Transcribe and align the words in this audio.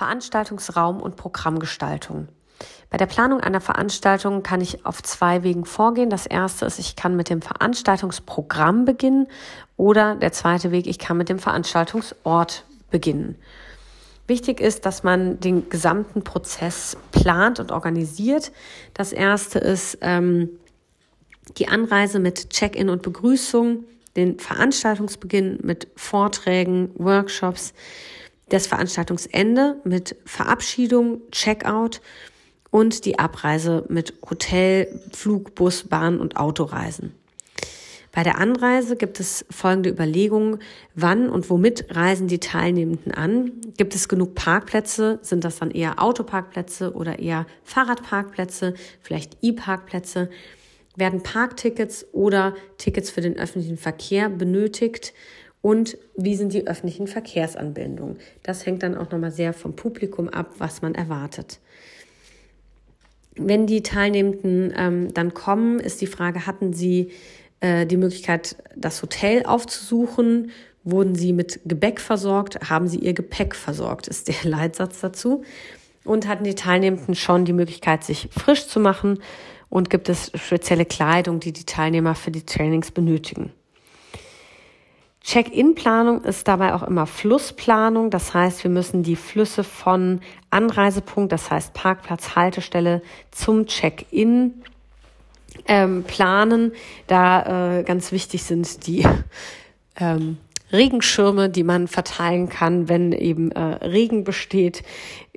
Veranstaltungsraum 0.00 1.02
und 1.02 1.16
Programmgestaltung. 1.16 2.28
Bei 2.88 2.96
der 2.96 3.04
Planung 3.04 3.40
einer 3.40 3.60
Veranstaltung 3.60 4.42
kann 4.42 4.62
ich 4.62 4.86
auf 4.86 5.02
zwei 5.02 5.42
Wegen 5.42 5.66
vorgehen. 5.66 6.08
Das 6.08 6.24
erste 6.24 6.64
ist, 6.64 6.78
ich 6.78 6.96
kann 6.96 7.16
mit 7.16 7.28
dem 7.28 7.42
Veranstaltungsprogramm 7.42 8.86
beginnen 8.86 9.26
oder 9.76 10.14
der 10.14 10.32
zweite 10.32 10.70
Weg, 10.70 10.86
ich 10.86 10.98
kann 10.98 11.18
mit 11.18 11.28
dem 11.28 11.38
Veranstaltungsort 11.38 12.64
beginnen. 12.90 13.36
Wichtig 14.26 14.62
ist, 14.62 14.86
dass 14.86 15.02
man 15.02 15.38
den 15.38 15.68
gesamten 15.68 16.24
Prozess 16.24 16.96
plant 17.12 17.60
und 17.60 17.70
organisiert. 17.70 18.52
Das 18.94 19.12
erste 19.12 19.58
ist 19.58 19.98
ähm, 20.00 20.48
die 21.58 21.68
Anreise 21.68 22.20
mit 22.20 22.48
Check-in 22.48 22.88
und 22.88 23.02
Begrüßung, 23.02 23.84
den 24.16 24.38
Veranstaltungsbeginn 24.38 25.58
mit 25.62 25.88
Vorträgen, 25.94 26.90
Workshops, 26.94 27.74
das 28.50 28.66
Veranstaltungsende 28.66 29.80
mit 29.84 30.16
Verabschiedung, 30.26 31.22
Checkout 31.30 32.00
und 32.70 33.04
die 33.04 33.18
Abreise 33.18 33.84
mit 33.88 34.14
Hotel, 34.28 35.00
Flug, 35.12 35.54
Bus, 35.54 35.84
Bahn 35.84 36.20
und 36.20 36.36
Autoreisen. 36.36 37.14
Bei 38.12 38.24
der 38.24 38.38
Anreise 38.38 38.96
gibt 38.96 39.20
es 39.20 39.44
folgende 39.50 39.90
Überlegungen. 39.90 40.58
Wann 40.96 41.30
und 41.30 41.48
womit 41.48 41.94
reisen 41.94 42.26
die 42.26 42.40
Teilnehmenden 42.40 43.12
an? 43.12 43.52
Gibt 43.76 43.94
es 43.94 44.08
genug 44.08 44.34
Parkplätze? 44.34 45.20
Sind 45.22 45.44
das 45.44 45.60
dann 45.60 45.70
eher 45.70 46.02
Autoparkplätze 46.02 46.92
oder 46.92 47.20
eher 47.20 47.46
Fahrradparkplätze? 47.62 48.74
Vielleicht 49.00 49.36
E-Parkplätze? 49.42 50.28
Werden 50.96 51.22
Parktickets 51.22 52.04
oder 52.12 52.54
Tickets 52.78 53.10
für 53.10 53.20
den 53.20 53.38
öffentlichen 53.38 53.78
Verkehr 53.78 54.28
benötigt? 54.28 55.14
Und 55.62 55.98
wie 56.16 56.36
sind 56.36 56.52
die 56.52 56.66
öffentlichen 56.66 57.06
Verkehrsanbindungen? 57.06 58.16
Das 58.42 58.64
hängt 58.64 58.82
dann 58.82 58.96
auch 58.96 59.10
nochmal 59.10 59.30
sehr 59.30 59.52
vom 59.52 59.76
Publikum 59.76 60.28
ab, 60.28 60.54
was 60.58 60.80
man 60.80 60.94
erwartet. 60.94 61.60
Wenn 63.36 63.66
die 63.66 63.82
Teilnehmenden 63.82 64.72
ähm, 64.76 65.14
dann 65.14 65.34
kommen, 65.34 65.78
ist 65.78 66.00
die 66.00 66.06
Frage, 66.06 66.46
hatten 66.46 66.72
sie 66.72 67.10
äh, 67.60 67.86
die 67.86 67.96
Möglichkeit, 67.96 68.56
das 68.74 69.02
Hotel 69.02 69.44
aufzusuchen? 69.44 70.50
Wurden 70.82 71.14
sie 71.14 71.34
mit 71.34 71.60
Gebäck 71.66 72.00
versorgt? 72.00 72.70
Haben 72.70 72.88
sie 72.88 72.98
ihr 72.98 73.12
Gepäck 73.12 73.54
versorgt? 73.54 74.08
Ist 74.08 74.28
der 74.28 74.36
Leitsatz 74.44 75.00
dazu. 75.00 75.44
Und 76.04 76.26
hatten 76.26 76.44
die 76.44 76.54
Teilnehmenden 76.54 77.14
schon 77.14 77.44
die 77.44 77.52
Möglichkeit, 77.52 78.02
sich 78.02 78.28
frisch 78.32 78.66
zu 78.66 78.80
machen? 78.80 79.20
Und 79.68 79.90
gibt 79.90 80.08
es 80.08 80.32
spezielle 80.34 80.86
Kleidung, 80.86 81.38
die 81.38 81.52
die 81.52 81.66
Teilnehmer 81.66 82.14
für 82.14 82.30
die 82.30 82.44
Trainings 82.44 82.90
benötigen? 82.90 83.52
Check-in-Planung 85.22 86.24
ist 86.24 86.48
dabei 86.48 86.74
auch 86.74 86.82
immer 86.82 87.06
Flussplanung. 87.06 88.10
Das 88.10 88.32
heißt, 88.32 88.64
wir 88.64 88.70
müssen 88.70 89.02
die 89.02 89.16
Flüsse 89.16 89.64
von 89.64 90.20
Anreisepunkt, 90.48 91.30
das 91.30 91.50
heißt 91.50 91.74
Parkplatz, 91.74 92.34
Haltestelle 92.36 93.02
zum 93.30 93.66
Check-in 93.66 94.62
ähm, 95.66 96.04
planen. 96.04 96.72
Da 97.06 97.78
äh, 97.78 97.82
ganz 97.82 98.12
wichtig 98.12 98.42
sind 98.42 98.86
die 98.86 99.06
ähm, 99.98 100.38
Regenschirme, 100.72 101.50
die 101.50 101.64
man 101.64 101.88
verteilen 101.88 102.48
kann, 102.48 102.88
wenn 102.88 103.12
eben 103.12 103.52
äh, 103.52 103.60
Regen 103.60 104.24
besteht. 104.24 104.82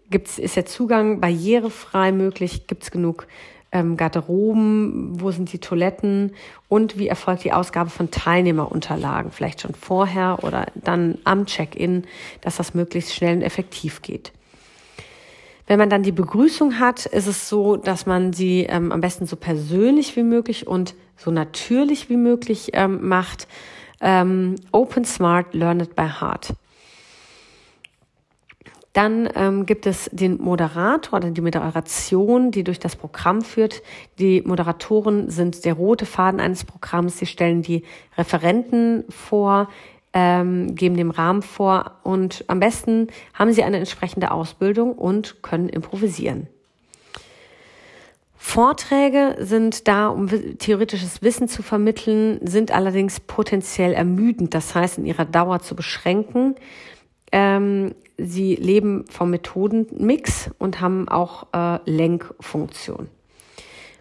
Gibt's, 0.09 0.38
ist 0.38 0.56
der 0.56 0.66
Zugang 0.66 1.20
barrierefrei 1.20 2.12
möglich? 2.12 2.68
Gibt 2.68 2.84
es 2.84 2.92
genug 2.92 3.28
ähm, 3.74 3.98
Garderoben, 3.98 5.20
wo 5.20 5.32
sind 5.32 5.52
die 5.52 5.60
Toiletten 5.60 6.34
und 6.70 6.98
wie 6.98 7.08
erfolgt 7.08 7.44
die 7.44 7.52
Ausgabe 7.52 7.90
von 7.90 8.12
Teilnehmerunterlagen, 8.12 9.32
vielleicht 9.32 9.62
schon 9.62 9.74
vorher 9.74 10.40
oder 10.44 10.68
dann 10.76 11.18
am 11.26 11.46
Check-in, 11.46 12.04
dass 12.42 12.58
das 12.58 12.74
möglichst 12.74 13.14
schnell 13.14 13.38
und 13.38 13.42
effektiv 13.42 14.02
geht. 14.02 14.32
Wenn 15.66 15.80
man 15.80 15.90
dann 15.90 16.04
die 16.04 16.12
Begrüßung 16.12 16.80
hat, 16.80 17.06
ist 17.06 17.28
es 17.28 17.50
so, 17.50 17.78
dass 17.78 18.06
man 18.06 18.34
sie 18.34 18.64
ähm, 18.64 18.92
am 18.92 19.02
besten 19.02 19.26
so 19.26 19.36
persönlich 19.36 20.16
wie 20.16 20.24
möglich 20.24 20.68
und 20.68 20.94
so 21.18 21.32
natürlich 21.32 22.09
wie 22.09 22.18
möglich 22.18 22.72
ähm, 22.74 23.08
macht. 23.08 23.47
Ähm, 24.02 24.56
open, 24.72 25.06
smart, 25.06 25.53
learn 25.53 25.80
it 25.80 25.96
by 25.96 26.08
heart. 26.08 26.53
Dann 28.94 29.28
ähm, 29.36 29.66
gibt 29.66 29.88
es 29.88 30.08
den 30.14 30.40
Moderator 30.40 31.18
oder 31.18 31.31
die 31.31 31.42
Moderation, 31.42 32.52
die 32.52 32.64
durch 32.64 32.80
das 32.80 32.96
Programm 32.96 33.42
führt. 33.42 33.81
Die 34.20 34.44
Moderatoren 34.44 35.31
sind 35.31 35.66
der 35.66 35.74
rote 35.74 36.06
Faden 36.06 36.40
eines 36.40 36.64
Programms. 36.64 37.18
Sie 37.18 37.26
stellen 37.26 37.64
die 37.64 37.84
Referenten 38.16 39.03
vor, 39.09 39.68
ähm, 40.14 40.76
geben 40.76 40.96
den 40.96 41.09
Rahmen 41.09 41.42
vor 41.42 41.94
und 42.03 42.46
am 42.48 42.59
besten 42.59 43.08
haben 43.34 43.52
sie 43.52 43.64
eine 43.64 43.78
entsprechende 43.78 44.30
Ausbildung 44.30 44.94
und 44.94 45.42
können 45.42 45.70
improvisieren. 45.70 46.48
Vorträge 48.38 49.38
sind 49.40 49.88
da, 49.88 50.09
um 50.09 50.28
theoretisches 50.59 51.24
Wissen 51.24 51.48
zu 51.48 51.64
vermitteln, 51.64 52.40
sind 52.46 52.72
allerdings 52.72 53.22
potenziell 53.22 53.94
ermüdend, 53.94 54.53
das 54.53 54.76
heißt 54.76 55.00
in 55.00 55.06
ihrer 55.06 55.26
Dauer 55.26 55.62
zu 55.62 55.76
beschränken. 55.76 56.56
Ähm, 57.32 57.96
sie 58.18 58.56
leben 58.56 59.06
vom 59.09 59.29
Methodenmix 59.29 60.50
und 60.59 60.81
haben 60.81 61.07
auch 61.07 61.47
äh, 61.53 61.79
Lenkfunktion. 61.90 63.09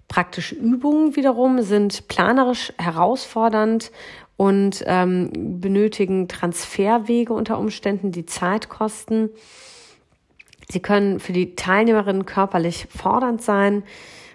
Praktische 0.08 0.54
Übungen 0.54 1.16
wiederum 1.16 1.62
sind 1.62 2.08
planerisch 2.08 2.72
herausfordernd 2.76 3.90
und 4.36 4.82
ähm, 4.86 5.30
benötigen 5.60 6.28
Transferwege 6.28 7.32
unter 7.32 7.58
Umständen, 7.58 8.12
die 8.12 8.26
Zeit 8.26 8.68
kosten. 8.68 9.30
Sie 10.68 10.80
können 10.80 11.20
für 11.20 11.32
die 11.32 11.54
Teilnehmerinnen 11.54 12.26
körperlich 12.26 12.88
fordernd 12.94 13.42
sein 13.42 13.84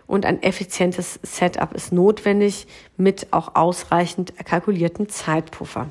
und 0.07 0.25
ein 0.25 0.41
effizientes 0.41 1.19
Setup 1.21 1.73
ist 1.73 1.91
notwendig 1.91 2.67
mit 2.95 3.27
auch 3.31 3.55
ausreichend 3.55 4.33
kalkulierten 4.45 5.09
Zeitpuffer. 5.09 5.87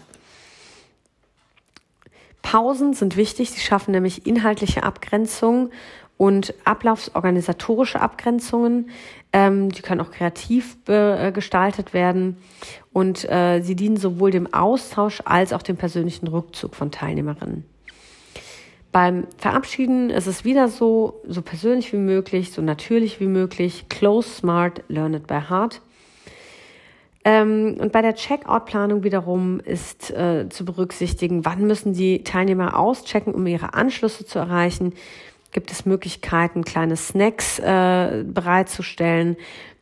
Pausen 2.46 2.94
sind 2.94 3.16
wichtig, 3.16 3.50
sie 3.50 3.58
schaffen 3.58 3.90
nämlich 3.90 4.24
inhaltliche 4.24 4.84
Abgrenzung 4.84 5.70
und 6.16 6.54
ablaufsorganisatorische 6.64 8.00
Abgrenzungen. 8.00 8.90
Ähm, 9.32 9.70
die 9.70 9.82
können 9.82 10.00
auch 10.00 10.12
kreativ 10.12 10.76
äh, 10.86 11.32
gestaltet 11.32 11.92
werden 11.92 12.36
und 12.92 13.28
äh, 13.28 13.62
sie 13.62 13.74
dienen 13.74 13.96
sowohl 13.96 14.30
dem 14.30 14.54
Austausch 14.54 15.22
als 15.24 15.52
auch 15.52 15.62
dem 15.62 15.76
persönlichen 15.76 16.28
Rückzug 16.28 16.76
von 16.76 16.92
Teilnehmerinnen. 16.92 17.64
Beim 18.92 19.26
Verabschieden 19.38 20.10
ist 20.10 20.28
es 20.28 20.44
wieder 20.44 20.68
so, 20.68 21.20
so 21.26 21.42
persönlich 21.42 21.92
wie 21.92 21.98
möglich, 21.98 22.52
so 22.52 22.62
natürlich 22.62 23.18
wie 23.18 23.26
möglich, 23.26 23.86
close, 23.88 24.28
smart, 24.28 24.84
learn 24.86 25.14
it 25.14 25.26
by 25.26 25.40
heart. 25.50 25.80
Ähm, 27.26 27.76
und 27.81 27.91
bei 27.91 28.03
der 28.03 28.14
Checkout-Planung 28.14 29.03
wiederum 29.03 29.59
ist 29.59 30.12
äh, 30.12 30.48
zu 30.48 30.64
berücksichtigen, 30.64 31.44
wann 31.44 31.66
müssen 31.66 31.92
die 31.92 32.22
Teilnehmer 32.22 32.78
auschecken, 32.78 33.34
um 33.34 33.44
ihre 33.48 33.75
Anschlüsse 33.75 34.25
zu 34.25 34.38
erreichen. 34.38 34.94
Gibt 35.50 35.72
es 35.72 35.87
Möglichkeiten, 35.87 36.62
kleine 36.62 36.94
Snacks 36.94 37.59
äh, 37.59 38.22
bereitzustellen? 38.25 39.37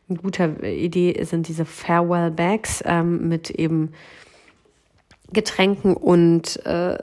Eine 0.09 0.17
gute 0.17 0.55
Idee 0.65 1.23
sind 1.23 1.47
diese 1.47 1.65
Farewell 1.65 2.31
Bags 2.31 2.83
ähm, 2.83 3.29
mit 3.29 3.51
eben 3.51 3.93
Getränken 5.31 5.95
und 5.95 6.65
äh, 6.65 6.97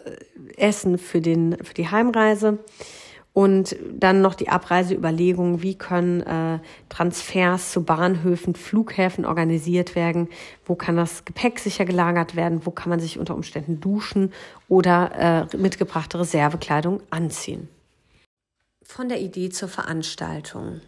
Essen 0.57 0.99
für, 0.99 1.21
den, 1.21 1.57
für 1.63 1.75
die 1.75 1.89
Heimreise. 1.89 2.59
Und 3.35 3.77
dann 3.91 4.21
noch 4.21 4.35
die 4.35 4.51
Abreiseüberlegungen, 4.51 5.63
wie 5.63 5.75
können 5.75 6.21
äh, 6.21 6.59
Transfers 6.91 7.73
zu 7.73 7.83
Bahnhöfen, 7.83 8.55
Flughäfen 8.55 9.25
organisiert 9.25 9.95
werden, 9.95 10.29
wo 10.67 10.75
kann 10.75 10.97
das 10.97 11.25
Gepäck 11.25 11.59
sicher 11.59 11.87
gelagert 11.87 12.37
werden, 12.37 12.67
wo 12.67 12.71
kann 12.71 12.91
man 12.91 13.01
sich 13.01 13.19
unter 13.19 13.35
Umständen 13.35 13.81
duschen 13.81 14.33
oder 14.69 15.49
äh, 15.53 15.57
mitgebrachte 15.57 16.21
Reservekleidung 16.21 17.01
anziehen. 17.09 17.69
Von 18.83 19.09
der 19.09 19.23
Idee 19.23 19.49
zur 19.49 19.69
Veranstaltung. 19.69 20.83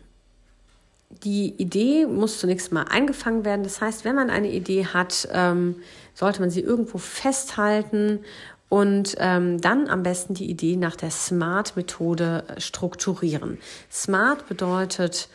Die 1.22 1.54
Idee 1.56 2.06
muss 2.06 2.40
zunächst 2.40 2.72
mal 2.72 2.82
eingefangen 2.82 3.44
werden. 3.46 3.62
Das 3.62 3.80
heißt, 3.80 4.04
wenn 4.04 4.16
man 4.16 4.30
eine 4.30 4.50
Idee 4.50 4.86
hat, 4.86 5.28
ähm, 5.32 5.76
sollte 6.12 6.40
man 6.40 6.50
sie 6.50 6.60
irgendwo 6.60 6.98
festhalten 6.98 8.20
und 8.68 9.14
ähm, 9.18 9.60
dann 9.60 9.88
am 9.88 10.02
besten 10.02 10.34
die 10.34 10.50
Idee 10.50 10.76
nach 10.76 10.96
der 10.96 11.10
SMART-Methode 11.10 12.44
strukturieren. 12.58 13.58
SMART 13.90 14.48
bedeutet 14.48 15.28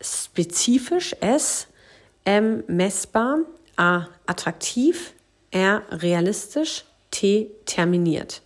spezifisch, 0.00 1.14
S, 1.20 1.66
M, 2.24 2.62
messbar, 2.66 3.40
A, 3.76 4.06
attraktiv, 4.26 5.12
R, 5.50 5.82
realistisch, 5.90 6.84
T, 7.10 7.50
terminiert. 7.64 8.42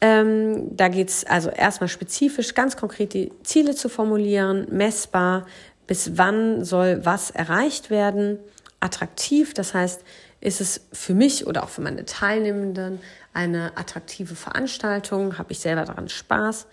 Ähm, 0.00 0.76
da 0.76 0.88
geht 0.88 1.08
es 1.08 1.24
also 1.24 1.48
erstmal 1.48 1.88
spezifisch, 1.88 2.54
ganz 2.54 2.76
konkret 2.76 3.14
die 3.14 3.32
Ziele 3.42 3.74
zu 3.74 3.88
formulieren, 3.88 4.66
messbar, 4.70 5.46
bis 5.86 6.18
wann 6.18 6.64
soll 6.64 7.04
was 7.04 7.30
erreicht 7.30 7.90
werden, 7.90 8.38
attraktiv, 8.80 9.54
das 9.54 9.74
heißt, 9.74 10.02
ist 10.40 10.60
es 10.60 10.86
für 10.92 11.14
mich 11.14 11.46
oder 11.46 11.62
auch 11.64 11.68
für 11.68 11.80
meine 11.80 12.04
Teilnehmenden 12.04 13.00
eine 13.32 13.76
attraktive 13.76 14.34
Veranstaltung, 14.34 15.38
habe 15.38 15.52
ich 15.52 15.60
selber 15.60 15.84
daran 15.84 16.08
Spaß. 16.08 16.66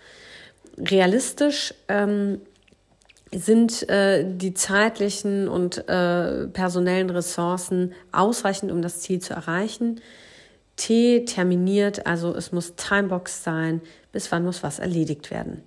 Realistisch 0.78 1.74
ähm, 1.88 2.40
sind 3.32 3.88
äh, 3.88 4.24
die 4.26 4.54
zeitlichen 4.54 5.48
und 5.48 5.88
äh, 5.88 6.46
personellen 6.48 7.10
Ressourcen 7.10 7.92
ausreichend, 8.12 8.70
um 8.70 8.82
das 8.82 9.00
Ziel 9.00 9.20
zu 9.20 9.34
erreichen. 9.34 10.00
T 10.76 11.24
terminiert, 11.24 12.06
also 12.06 12.34
es 12.34 12.52
muss 12.52 12.74
Timebox 12.76 13.44
sein, 13.44 13.80
bis 14.12 14.30
wann 14.32 14.44
muss 14.44 14.62
was 14.62 14.78
erledigt 14.78 15.30
werden. 15.30 15.62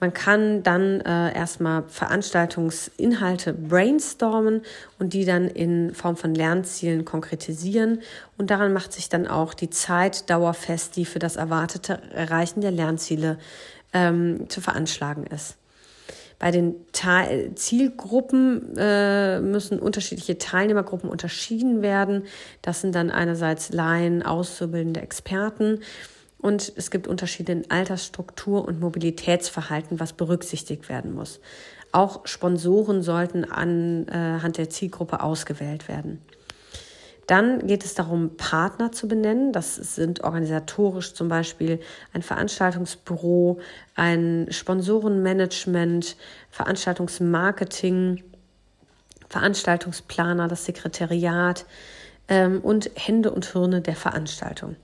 Man 0.00 0.12
kann 0.12 0.62
dann 0.62 1.00
äh, 1.00 1.34
erstmal 1.34 1.84
Veranstaltungsinhalte 1.88 3.52
brainstormen 3.52 4.62
und 4.98 5.12
die 5.12 5.24
dann 5.24 5.48
in 5.48 5.94
Form 5.94 6.16
von 6.16 6.34
Lernzielen 6.34 7.04
konkretisieren. 7.04 8.00
Und 8.36 8.50
daran 8.50 8.72
macht 8.72 8.92
sich 8.92 9.08
dann 9.08 9.26
auch 9.26 9.54
die 9.54 9.70
Zeitdauer 9.70 10.54
fest, 10.54 10.96
die 10.96 11.04
für 11.04 11.20
das 11.20 11.36
erwartete 11.36 12.00
Erreichen 12.12 12.60
der 12.60 12.72
Lernziele 12.72 13.38
ähm, 13.92 14.48
zu 14.48 14.60
veranschlagen 14.60 15.26
ist. 15.26 15.56
Bei 16.38 16.50
den 16.50 16.74
Teil 16.92 17.54
Zielgruppen 17.54 18.76
äh, 18.76 19.40
müssen 19.40 19.78
unterschiedliche 19.78 20.36
Teilnehmergruppen 20.36 21.08
unterschieden 21.08 21.80
werden. 21.80 22.24
Das 22.60 22.80
sind 22.80 22.94
dann 22.94 23.10
einerseits 23.10 23.72
Laien, 23.72 24.22
Auszubildende, 24.22 25.00
Experten. 25.00 25.80
Und 26.44 26.74
es 26.76 26.90
gibt 26.90 27.08
Unterschiede 27.08 27.52
in 27.52 27.70
Altersstruktur 27.70 28.68
und 28.68 28.78
Mobilitätsverhalten, 28.78 29.98
was 29.98 30.12
berücksichtigt 30.12 30.90
werden 30.90 31.14
muss. 31.14 31.40
Auch 31.90 32.26
Sponsoren 32.26 33.02
sollten 33.02 33.50
anhand 33.50 34.58
der 34.58 34.68
Zielgruppe 34.68 35.22
ausgewählt 35.22 35.88
werden. 35.88 36.20
Dann 37.26 37.66
geht 37.66 37.82
es 37.82 37.94
darum, 37.94 38.36
Partner 38.36 38.92
zu 38.92 39.08
benennen. 39.08 39.54
Das 39.54 39.76
sind 39.76 40.22
organisatorisch 40.22 41.14
zum 41.14 41.28
Beispiel 41.28 41.80
ein 42.12 42.20
Veranstaltungsbüro, 42.20 43.58
ein 43.94 44.46
Sponsorenmanagement, 44.50 46.14
Veranstaltungsmarketing, 46.50 48.22
Veranstaltungsplaner, 49.30 50.48
das 50.48 50.66
Sekretariat 50.66 51.64
ähm, 52.28 52.60
und 52.60 52.90
Hände 52.96 53.30
und 53.30 53.46
Hirne 53.46 53.80
der 53.80 53.96
Veranstaltung. 53.96 54.76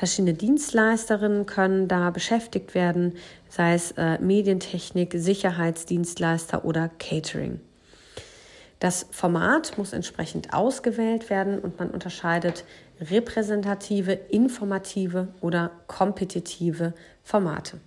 Verschiedene 0.00 0.32
Dienstleisterinnen 0.32 1.44
können 1.44 1.86
da 1.86 2.08
beschäftigt 2.08 2.74
werden, 2.74 3.18
sei 3.50 3.74
es 3.74 3.90
äh, 3.98 4.18
Medientechnik, 4.18 5.12
Sicherheitsdienstleister 5.14 6.64
oder 6.64 6.88
Catering. 6.98 7.60
Das 8.78 9.04
Format 9.10 9.76
muss 9.76 9.92
entsprechend 9.92 10.54
ausgewählt 10.54 11.28
werden 11.28 11.58
und 11.58 11.78
man 11.78 11.90
unterscheidet 11.90 12.64
repräsentative, 12.98 14.12
informative 14.12 15.28
oder 15.42 15.70
kompetitive 15.86 16.94
Formate. 17.22 17.78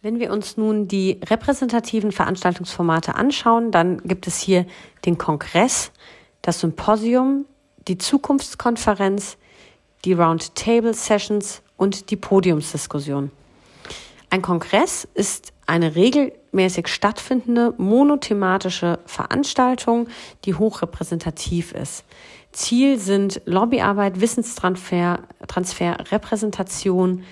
Wenn 0.00 0.18
wir 0.18 0.32
uns 0.32 0.56
nun 0.56 0.88
die 0.88 1.20
repräsentativen 1.24 2.10
Veranstaltungsformate 2.10 3.14
anschauen, 3.14 3.70
dann 3.70 3.98
gibt 3.98 4.26
es 4.26 4.40
hier 4.40 4.66
den 5.04 5.18
Kongress, 5.18 5.92
das 6.42 6.58
Symposium, 6.58 7.44
die 7.86 7.98
Zukunftskonferenz, 7.98 9.36
die 10.04 10.12
Roundtable 10.12 10.94
Sessions 10.94 11.62
und 11.76 12.10
die 12.10 12.16
Podiumsdiskussion. 12.16 13.30
Ein 14.30 14.42
Kongress 14.42 15.06
ist 15.14 15.52
eine 15.66 15.94
regelmäßig 15.94 16.88
stattfindende 16.88 17.74
monothematische 17.76 18.98
Veranstaltung, 19.04 20.08
die 20.44 20.54
hochrepräsentativ 20.54 21.72
ist. 21.72 22.04
Ziel 22.50 22.98
sind 22.98 23.42
Lobbyarbeit, 23.44 24.20
Wissenstransfer, 24.20 25.20
Transfer, 25.48 25.96
Repräsentation, 26.10 27.24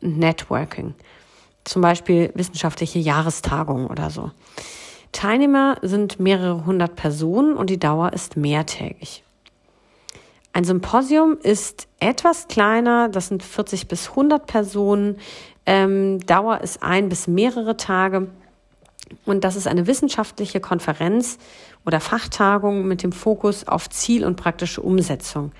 Networking. 0.00 0.94
Zum 1.64 1.82
Beispiel 1.82 2.30
wissenschaftliche 2.34 3.00
Jahrestagungen 3.00 3.88
oder 3.88 4.10
so. 4.10 4.30
Teilnehmer 5.10 5.76
sind 5.82 6.20
mehrere 6.20 6.66
hundert 6.66 6.94
Personen 6.94 7.56
und 7.56 7.68
die 7.70 7.78
Dauer 7.80 8.12
ist 8.12 8.36
mehrtägig. 8.36 9.23
Ein 10.54 10.62
Symposium 10.62 11.36
ist 11.42 11.88
etwas 11.98 12.46
kleiner, 12.46 13.08
das 13.08 13.26
sind 13.26 13.42
40 13.42 13.88
bis 13.88 14.10
100 14.10 14.46
Personen. 14.46 15.18
Ähm, 15.66 16.20
Dauer 16.20 16.60
ist 16.60 16.80
ein 16.80 17.08
bis 17.08 17.26
mehrere 17.26 17.76
Tage. 17.76 18.28
Und 19.26 19.42
das 19.42 19.56
ist 19.56 19.66
eine 19.66 19.88
wissenschaftliche 19.88 20.60
Konferenz 20.60 21.38
oder 21.84 21.98
Fachtagung 21.98 22.86
mit 22.86 23.02
dem 23.02 23.10
Fokus 23.10 23.66
auf 23.66 23.90
Ziel 23.90 24.24
und 24.24 24.36
praktische 24.36 24.80
Umsetzung. 24.80 25.50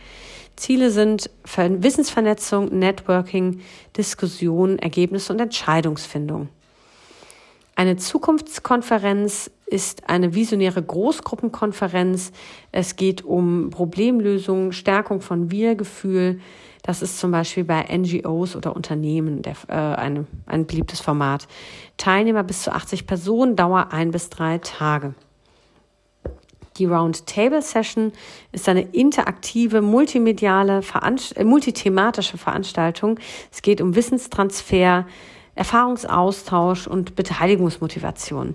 Ziele 0.54 0.92
sind 0.92 1.28
Wissensvernetzung, 1.44 2.78
Networking, 2.78 3.62
Diskussion, 3.96 4.78
Ergebnisse 4.78 5.32
und 5.32 5.40
Entscheidungsfindung. 5.40 6.50
Eine 7.76 7.96
Zukunftskonferenz 7.96 9.50
ist 9.66 10.08
eine 10.08 10.34
visionäre 10.34 10.82
Großgruppenkonferenz. 10.82 12.30
Es 12.70 12.96
geht 12.96 13.24
um 13.24 13.70
Problemlösung, 13.70 14.72
Stärkung 14.72 15.20
von 15.20 15.50
Wir-Gefühl. 15.50 16.40
Das 16.82 17.02
ist 17.02 17.18
zum 17.18 17.30
Beispiel 17.30 17.64
bei 17.64 17.84
NGOs 17.96 18.54
oder 18.54 18.76
Unternehmen 18.76 19.42
der, 19.42 19.56
äh, 19.68 19.72
eine, 19.72 20.26
ein 20.46 20.66
beliebtes 20.66 21.00
Format. 21.00 21.48
Teilnehmer 21.96 22.44
bis 22.44 22.62
zu 22.62 22.72
80 22.72 23.06
Personen, 23.06 23.56
Dauer 23.56 23.88
ein 23.90 24.10
bis 24.10 24.28
drei 24.28 24.58
Tage. 24.58 25.14
Die 26.76 26.86
Roundtable 26.86 27.62
Session 27.62 28.12
ist 28.52 28.68
eine 28.68 28.82
interaktive, 28.82 29.80
multimediale, 29.80 30.82
Veranst 30.82 31.36
äh, 31.36 31.44
multithematische 31.44 32.36
Veranstaltung. 32.36 33.18
Es 33.50 33.62
geht 33.62 33.80
um 33.80 33.96
Wissenstransfer, 33.96 35.06
Erfahrungsaustausch 35.54 36.86
und 36.86 37.14
Beteiligungsmotivation. 37.16 38.54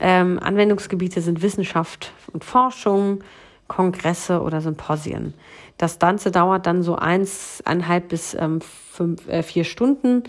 Ähm, 0.00 0.38
Anwendungsgebiete 0.40 1.20
sind 1.20 1.42
Wissenschaft 1.42 2.12
und 2.32 2.44
Forschung, 2.44 3.22
Kongresse 3.66 4.42
oder 4.42 4.60
Symposien. 4.60 5.34
Das 5.76 5.98
Ganze 5.98 6.30
dauert 6.30 6.66
dann 6.66 6.82
so 6.82 6.96
eins, 6.96 7.62
eineinhalb 7.64 8.08
bis 8.08 8.34
ähm, 8.34 8.60
fünf, 8.60 9.28
äh, 9.28 9.42
vier 9.42 9.64
Stunden. 9.64 10.24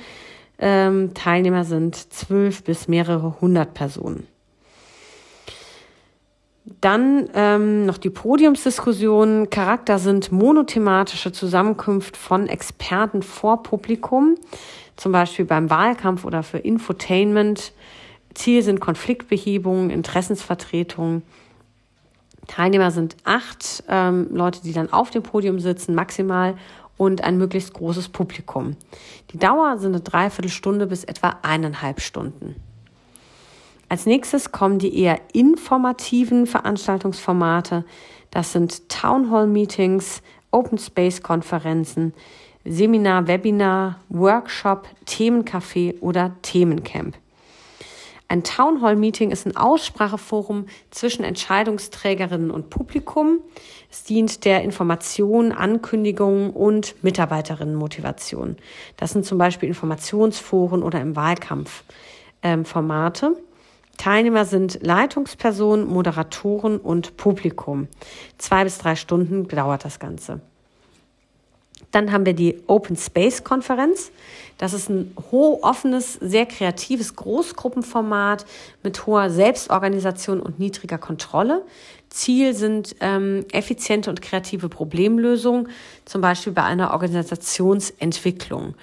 Ähm, 0.60 1.14
Teilnehmer 1.14 1.64
sind 1.64 1.96
zwölf 1.96 2.64
bis 2.64 2.88
mehrere 2.88 3.40
hundert 3.42 3.74
Personen. 3.74 4.28
Dann 6.82 7.30
ähm, 7.34 7.86
noch 7.86 7.98
die 7.98 8.12
Podiumsdiskussion. 8.12 9.50
Charakter 9.50 9.98
sind 9.98 10.32
monothematische 10.32 11.32
Zusammenkünfte 11.32 12.20
von 12.20 12.48
Experten 12.48 13.24
vor 13.24 13.64
Publikum 13.64 14.36
zum 15.00 15.14
Beispiel 15.14 15.46
beim 15.46 15.70
Wahlkampf 15.70 16.26
oder 16.26 16.44
für 16.44 16.58
Infotainment. 16.58 17.72
Ziel 18.34 18.62
sind 18.64 18.82
Konfliktbehebung, 18.82 19.90
Interessensvertretung. 19.90 21.22
Teilnehmer 22.48 22.92
sind 22.92 23.16
acht 23.24 23.84
ähm, 23.88 24.28
Leute, 24.32 24.62
die 24.62 24.74
dann 24.74 24.92
auf 24.92 25.10
dem 25.10 25.24
Podium 25.24 25.60
sitzen, 25.60 25.96
maximal, 25.96 26.56
und 26.98 27.24
ein 27.24 27.38
möglichst 27.38 27.74
großes 27.74 28.10
Publikum. 28.10 28.76
Die 29.32 29.38
Dauer 29.38 29.78
sind 29.78 29.94
eine 29.94 30.02
Dreiviertelstunde 30.02 30.86
bis 30.86 31.06
etwa 31.06 31.38
eineinhalb 31.44 32.02
Stunden. 32.02 32.56
Als 33.88 34.06
nächstes 34.06 34.52
kommen 34.52 34.80
die 34.80 35.00
eher 35.00 35.22
informativen 35.32 36.46
Veranstaltungsformate. 36.46 37.86
Das 38.32 38.52
sind 38.52 38.90
Town 38.90 39.32
Hall 39.32 39.48
Meetings, 39.48 40.22
Open 40.52 40.78
Space 40.78 41.24
Konferenzen, 41.24 42.14
Seminar, 42.66 43.28
Webinar, 43.28 44.00
Workshop, 44.10 44.88
Themencafé 45.06 46.00
oder 46.02 46.36
Themencamp. 46.42 47.16
Ein 48.32 48.44
Town 48.44 48.84
Hall 48.84 48.96
Meeting 48.96 49.32
ist 49.32 49.48
ein 49.48 49.58
Ausspracheforum 49.58 50.68
zwischen 50.92 51.24
Entscheidungsträgerinnen 51.24 52.52
und 52.52 52.70
Publikum. 52.70 53.40
Es 53.90 54.04
dient 54.04 54.46
der 54.46 54.62
Information, 54.62 55.52
Ankündigung 55.52 56.52
und 56.52 57.04
Mitarbeiterinnenmotivation. 57.04 58.58
Das 58.98 59.14
sind 59.14 59.26
zum 59.26 59.40
Beispiel 59.40 59.68
Informationsforen 59.68 60.84
oder 60.84 61.02
im 61.02 61.16
Wahlkampf 61.16 61.84
ähm, 62.44 62.66
Formate. 62.66 63.36
Teilnehmer 63.98 64.46
sind 64.46 64.86
Leitungspersonen, 64.86 65.88
Moderatoren 65.88 66.78
und 66.78 67.18
Publikum. 67.18 67.88
Zwei 68.38 68.64
bis 68.64 68.78
drei 68.78 68.96
Stunden 68.96 69.48
dauert 69.48 69.86
das 69.86 70.00
Ganze. 70.00 70.40
Dann 71.92 72.12
haben 72.12 72.26
wir 72.26 72.34
die 72.34 72.62
Open 72.68 72.96
Space 72.96 73.44
Konferenz. 73.44 74.12
Das 74.58 74.74
ist 74.74 74.90
ein 74.90 75.16
hoch 75.32 75.64
offenes, 75.64 76.14
sehr 76.14 76.46
kreatives 76.46 77.16
Großgruppenformat 77.16 78.46
mit 78.84 79.06
hoher 79.06 79.30
Selbstorganisation 79.30 80.40
und 80.42 80.60
niedriger 80.60 80.98
Kontrolle. 80.98 81.66
Ziel 82.10 82.54
sind 82.54 82.96
ähm, 83.00 83.46
effiziente 83.52 84.10
und 84.10 84.22
kreative 84.22 84.70
Problemlösungen, 84.70 85.70
zum 86.06 86.22
Beispiel 86.22 86.54
bei 86.54 86.64
einer 86.64 86.92
Organisationsentwicklung. 86.92 88.76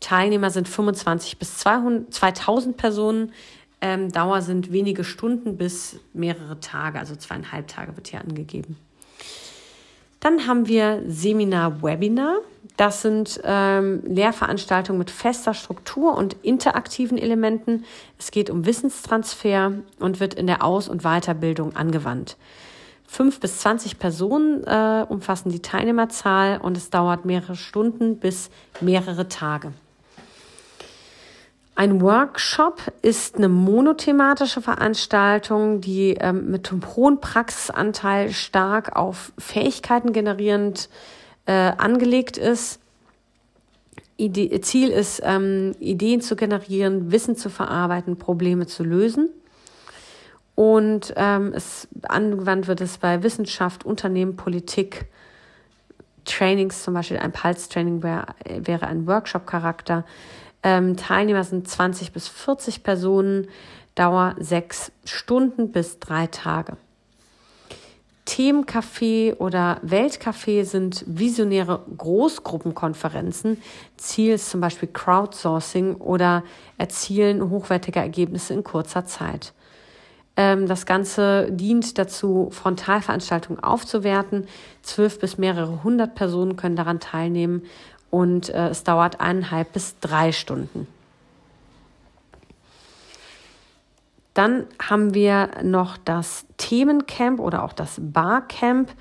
Teilnehmer 0.00 0.50
sind 0.50 0.68
25 0.68 1.38
bis 1.38 1.58
200, 1.58 2.12
2000 2.12 2.76
Personen. 2.76 3.32
Ähm, 3.80 4.12
Dauer 4.12 4.42
sind 4.42 4.70
wenige 4.70 5.02
Stunden 5.02 5.56
bis 5.56 5.98
mehrere 6.12 6.60
Tage, 6.60 6.98
also 6.98 7.16
zweieinhalb 7.16 7.68
Tage 7.68 7.96
wird 7.96 8.08
hier 8.08 8.20
angegeben. 8.20 8.76
Dann 10.24 10.46
haben 10.46 10.66
wir 10.66 11.02
Seminar, 11.06 11.82
Webinar. 11.82 12.38
Das 12.78 13.02
sind 13.02 13.42
ähm, 13.44 14.02
Lehrveranstaltungen 14.06 14.98
mit 14.98 15.10
fester 15.10 15.52
Struktur 15.52 16.16
und 16.16 16.34
interaktiven 16.42 17.18
Elementen. 17.18 17.84
Es 18.18 18.30
geht 18.30 18.48
um 18.48 18.64
Wissenstransfer 18.64 19.74
und 20.00 20.20
wird 20.20 20.32
in 20.32 20.46
der 20.46 20.64
Aus- 20.64 20.88
und 20.88 21.02
Weiterbildung 21.02 21.76
angewandt. 21.76 22.38
Fünf 23.06 23.38
bis 23.38 23.58
zwanzig 23.58 23.98
Personen 23.98 24.64
äh, 24.64 25.04
umfassen 25.06 25.50
die 25.50 25.60
Teilnehmerzahl 25.60 26.58
und 26.58 26.78
es 26.78 26.88
dauert 26.88 27.26
mehrere 27.26 27.54
Stunden 27.54 28.16
bis 28.16 28.48
mehrere 28.80 29.28
Tage. 29.28 29.72
Ein 31.76 32.00
Workshop 32.00 32.80
ist 33.02 33.36
eine 33.36 33.48
monothematische 33.48 34.62
Veranstaltung, 34.62 35.80
die 35.80 36.16
ähm, 36.20 36.50
mit 36.50 36.70
einem 36.70 36.82
hohen 36.94 37.20
Praxisanteil 37.20 38.30
stark 38.32 38.94
auf 38.94 39.32
Fähigkeiten 39.38 40.12
generierend 40.12 40.88
äh, 41.46 41.52
angelegt 41.52 42.38
ist. 42.38 42.80
Ide 44.16 44.60
Ziel 44.60 44.90
ist, 44.90 45.20
ähm, 45.24 45.72
Ideen 45.80 46.20
zu 46.20 46.36
generieren, 46.36 47.10
Wissen 47.10 47.34
zu 47.34 47.50
verarbeiten, 47.50 48.18
Probleme 48.18 48.68
zu 48.68 48.84
lösen. 48.84 49.30
Und 50.54 51.12
ähm, 51.16 51.52
es 51.52 51.88
angewandt 52.04 52.68
wird 52.68 52.80
es 52.82 52.98
bei 52.98 53.24
Wissenschaft, 53.24 53.84
Unternehmen, 53.84 54.36
Politik, 54.36 55.06
Trainings, 56.24 56.84
zum 56.84 56.94
Beispiel 56.94 57.18
ein 57.18 57.32
Pulse-Training 57.32 58.04
wär, 58.04 58.26
wäre 58.46 58.86
ein 58.86 59.08
Workshop-Charakter. 59.08 60.04
Ähm, 60.64 60.96
Teilnehmer 60.96 61.44
sind 61.44 61.68
20 61.68 62.12
bis 62.12 62.26
40 62.26 62.82
Personen, 62.82 63.46
Dauer 63.94 64.34
sechs 64.40 64.90
Stunden 65.04 65.70
bis 65.70 66.00
drei 66.00 66.26
Tage. 66.26 66.76
Themencafé 68.26 69.36
oder 69.36 69.78
Weltcafé 69.84 70.64
sind 70.64 71.04
visionäre 71.06 71.84
Großgruppenkonferenzen. 71.96 73.62
Ziel 73.96 74.32
ist 74.34 74.50
zum 74.50 74.60
Beispiel 74.60 74.88
Crowdsourcing 74.92 75.96
oder 75.96 76.42
Erzielen 76.78 77.50
hochwertiger 77.50 78.00
Ergebnisse 78.00 78.54
in 78.54 78.64
kurzer 78.64 79.04
Zeit. 79.04 79.52
Ähm, 80.36 80.66
das 80.66 80.86
Ganze 80.86 81.48
dient 81.52 81.98
dazu, 81.98 82.48
Frontalveranstaltungen 82.50 83.62
aufzuwerten. 83.62 84.46
Zwölf 84.82 85.20
bis 85.20 85.38
mehrere 85.38 85.84
hundert 85.84 86.14
Personen 86.14 86.56
können 86.56 86.76
daran 86.76 86.98
teilnehmen 86.98 87.62
und 88.14 88.48
äh, 88.50 88.68
es 88.68 88.84
dauert 88.84 89.20
eineinhalb 89.20 89.72
bis 89.72 89.98
drei 89.98 90.30
Stunden. 90.30 90.86
Dann 94.34 94.66
haben 94.80 95.14
wir 95.14 95.50
noch 95.64 95.96
das 95.96 96.46
Themencamp 96.56 97.40
oder 97.40 97.64
auch 97.64 97.72
das 97.72 97.96
Barcamp. 98.00 98.92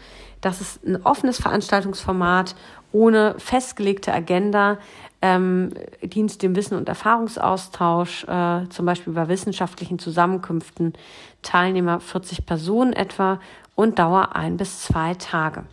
Das 0.42 0.62
ist 0.62 0.84
ein 0.84 1.06
offenes 1.06 1.40
Veranstaltungsformat 1.40 2.56
ohne 2.92 3.36
festgelegte 3.38 4.12
Agenda, 4.12 4.80
ähm, 5.22 5.70
dient 6.02 6.42
dem 6.42 6.56
Wissen- 6.56 6.78
und 6.78 6.90
Erfahrungsaustausch, 6.90 8.24
äh, 8.24 8.68
zum 8.70 8.88
Beispiel 8.88 9.14
bei 9.14 9.28
wissenschaftlichen 9.28 10.00
Zusammenkünften, 10.00 10.94
Teilnehmer 11.44 12.00
40 12.00 12.48
Personen 12.48 12.94
etwa 12.94 13.40
und 13.76 14.00
Dauer 14.00 14.36
ein 14.36 14.58
bis 14.58 14.82
zwei 14.82 15.14
Tage. 15.14 15.66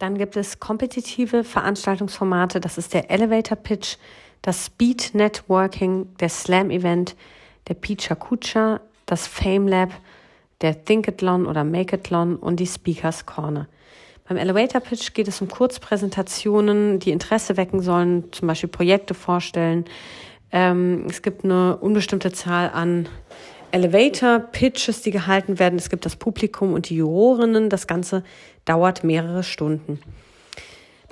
Dann 0.00 0.16
gibt 0.16 0.34
es 0.36 0.58
kompetitive 0.60 1.44
Veranstaltungsformate. 1.44 2.58
Das 2.58 2.78
ist 2.78 2.94
der 2.94 3.10
Elevator 3.10 3.56
Pitch, 3.56 3.98
das 4.40 4.64
Speed 4.64 5.10
Networking, 5.14 6.06
der 6.20 6.30
Slam 6.30 6.70
Event, 6.70 7.14
der 7.68 7.74
Picha 7.74 8.14
Kucha, 8.14 8.80
das 9.04 9.26
Fame 9.26 9.68
Lab, 9.68 9.90
der 10.62 10.86
Thinkathlon 10.86 11.44
oder 11.44 11.64
Makeathlon 11.64 12.36
und 12.36 12.60
die 12.60 12.66
Speakers 12.66 13.26
Corner. 13.26 13.68
Beim 14.26 14.38
Elevator 14.38 14.80
Pitch 14.80 15.12
geht 15.12 15.28
es 15.28 15.42
um 15.42 15.48
Kurzpräsentationen, 15.48 16.98
die 16.98 17.10
Interesse 17.10 17.58
wecken 17.58 17.82
sollen, 17.82 18.32
zum 18.32 18.48
Beispiel 18.48 18.70
Projekte 18.70 19.12
vorstellen. 19.12 19.84
Ähm, 20.50 21.04
es 21.10 21.20
gibt 21.20 21.44
eine 21.44 21.76
unbestimmte 21.76 22.32
Zahl 22.32 22.70
an 22.70 23.06
Elevator-Pitches, 23.72 25.02
die 25.02 25.10
gehalten 25.10 25.58
werden. 25.58 25.78
Es 25.78 25.90
gibt 25.90 26.04
das 26.04 26.16
Publikum 26.16 26.72
und 26.74 26.88
die 26.88 26.96
Jurorinnen. 26.96 27.68
Das 27.68 27.86
Ganze 27.86 28.24
dauert 28.64 29.04
mehrere 29.04 29.42
Stunden. 29.42 30.00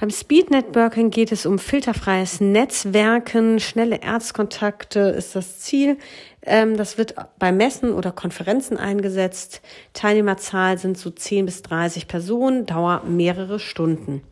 Beim 0.00 0.10
Speed 0.10 0.52
Networking 0.52 1.10
geht 1.10 1.32
es 1.32 1.44
um 1.44 1.58
filterfreies 1.58 2.40
Netzwerken, 2.40 3.58
schnelle 3.58 4.00
Erzkontakte 4.00 5.00
ist 5.00 5.34
das 5.34 5.58
Ziel. 5.58 5.98
Ähm, 6.42 6.76
das 6.76 6.98
wird 6.98 7.16
bei 7.40 7.50
Messen 7.50 7.92
oder 7.92 8.12
Konferenzen 8.12 8.76
eingesetzt. 8.76 9.60
Teilnehmerzahl 9.94 10.78
sind 10.78 10.98
so 10.98 11.10
10 11.10 11.46
bis 11.46 11.62
30 11.62 12.06
Personen, 12.06 12.64
Dauer 12.64 13.02
mehrere 13.08 13.58
Stunden. 13.58 14.22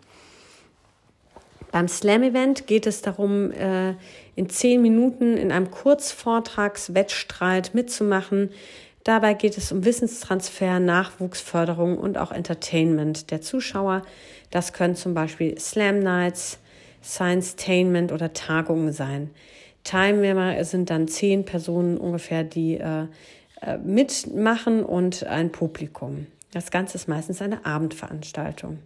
Beim 1.76 1.88
Slam-Event 1.88 2.66
geht 2.66 2.86
es 2.86 3.02
darum, 3.02 3.50
äh, 3.50 3.96
in 4.34 4.48
zehn 4.48 4.80
Minuten 4.80 5.36
in 5.36 5.52
einem 5.52 5.70
Kurzvortragswettstreit 5.70 7.74
mitzumachen. 7.74 8.48
Dabei 9.04 9.34
geht 9.34 9.58
es 9.58 9.72
um 9.72 9.84
Wissenstransfer, 9.84 10.80
Nachwuchsförderung 10.80 11.98
und 11.98 12.16
auch 12.16 12.32
Entertainment 12.32 13.30
der 13.30 13.42
Zuschauer. 13.42 14.00
Das 14.50 14.72
können 14.72 14.96
zum 14.96 15.12
Beispiel 15.12 15.60
Slam 15.60 15.98
Nights, 15.98 16.60
Science-Tainment 17.04 18.10
oder 18.10 18.32
Tagungen 18.32 18.94
sein. 18.94 19.28
Teilnehmer 19.84 20.64
sind 20.64 20.88
dann 20.88 21.08
zehn 21.08 21.44
Personen 21.44 21.98
ungefähr, 21.98 22.42
die 22.42 22.78
äh, 22.78 23.02
äh, 23.60 23.76
mitmachen 23.84 24.82
und 24.82 25.26
ein 25.26 25.52
Publikum. 25.52 26.26
Das 26.54 26.70
Ganze 26.70 26.96
ist 26.96 27.06
meistens 27.06 27.42
eine 27.42 27.66
Abendveranstaltung. 27.66 28.78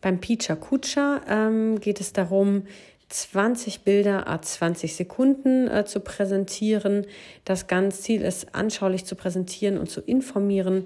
Beim 0.00 0.20
Picha 0.20 0.56
Kucha 0.56 1.20
ähm, 1.28 1.80
geht 1.80 2.00
es 2.00 2.12
darum, 2.12 2.64
20 3.08 3.80
Bilder 3.80 4.28
a 4.28 4.40
20 4.40 4.94
Sekunden 4.94 5.68
äh, 5.68 5.84
zu 5.84 6.00
präsentieren. 6.00 7.06
Das 7.44 7.66
ganze 7.66 8.02
Ziel 8.02 8.22
ist, 8.22 8.54
anschaulich 8.54 9.04
zu 9.06 9.16
präsentieren 9.16 9.78
und 9.78 9.90
zu 9.90 10.00
informieren. 10.00 10.84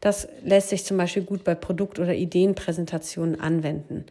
Das 0.00 0.28
lässt 0.42 0.70
sich 0.70 0.84
zum 0.84 0.96
Beispiel 0.96 1.22
gut 1.22 1.44
bei 1.44 1.54
Produkt- 1.54 1.98
oder 1.98 2.14
Ideenpräsentationen 2.14 3.40
anwenden. 3.40 4.04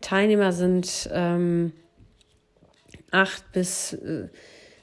Teilnehmer 0.00 0.52
sind 0.52 1.10
ähm, 1.12 1.72
acht 3.10 3.52
bis 3.52 3.92
äh, 3.92 4.28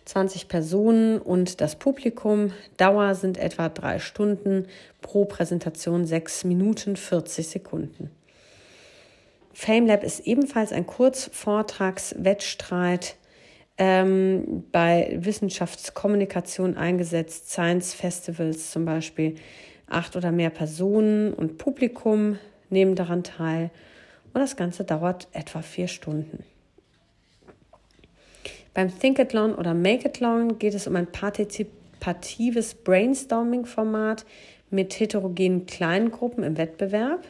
20 0.06 0.48
Personen 0.48 1.20
und 1.20 1.62
das 1.62 1.78
Publikum. 1.78 2.52
Dauer 2.78 3.16
sind 3.16 3.38
etwa 3.38 3.70
drei 3.70 4.00
Stunden, 4.00 4.68
pro 5.02 5.26
Präsentation 5.26 6.06
sechs 6.06 6.44
Minuten 6.44 6.96
40 6.96 7.48
Sekunden. 7.48 8.12
FameLab 9.60 10.04
ist 10.06 10.22
ebenfalls 10.22 10.72
ein 10.72 10.88
Kurzvortragswettstreit 10.88 13.18
ähm, 13.78 14.63
bei 14.72 15.18
Wissenschaftskommunikation 15.20 16.78
eingesetzt, 16.78 17.51
Science 17.51 17.94
Festivals 17.94 18.72
zum 18.72 18.86
Beispiel. 18.86 19.36
Acht 19.89 20.16
oder 20.16 20.32
mehr 20.32 20.50
Personen 20.50 21.34
und 21.34 21.58
Publikum 21.58 22.39
nehmen 22.70 22.96
daran 22.96 23.25
teil 23.25 23.70
und 24.34 24.39
das 24.39 24.56
Ganze 24.56 24.86
dauert 24.86 25.28
etwa 25.34 25.62
vier 25.62 25.89
Stunden. 25.89 26.46
Beim 28.74 28.98
Thinkathlon 28.98 29.56
oder 29.56 29.74
Makeathlon 29.74 30.58
geht 30.58 30.74
es 30.74 30.88
um 30.88 30.96
ein 30.96 31.12
partizipatives 31.12 32.75
Brainstorming-Format 32.75 34.25
mit 34.70 34.98
heterogenen 35.01 35.66
Kleingruppen 35.66 36.46
im 36.46 36.58
Wettbewerb. 36.58 37.25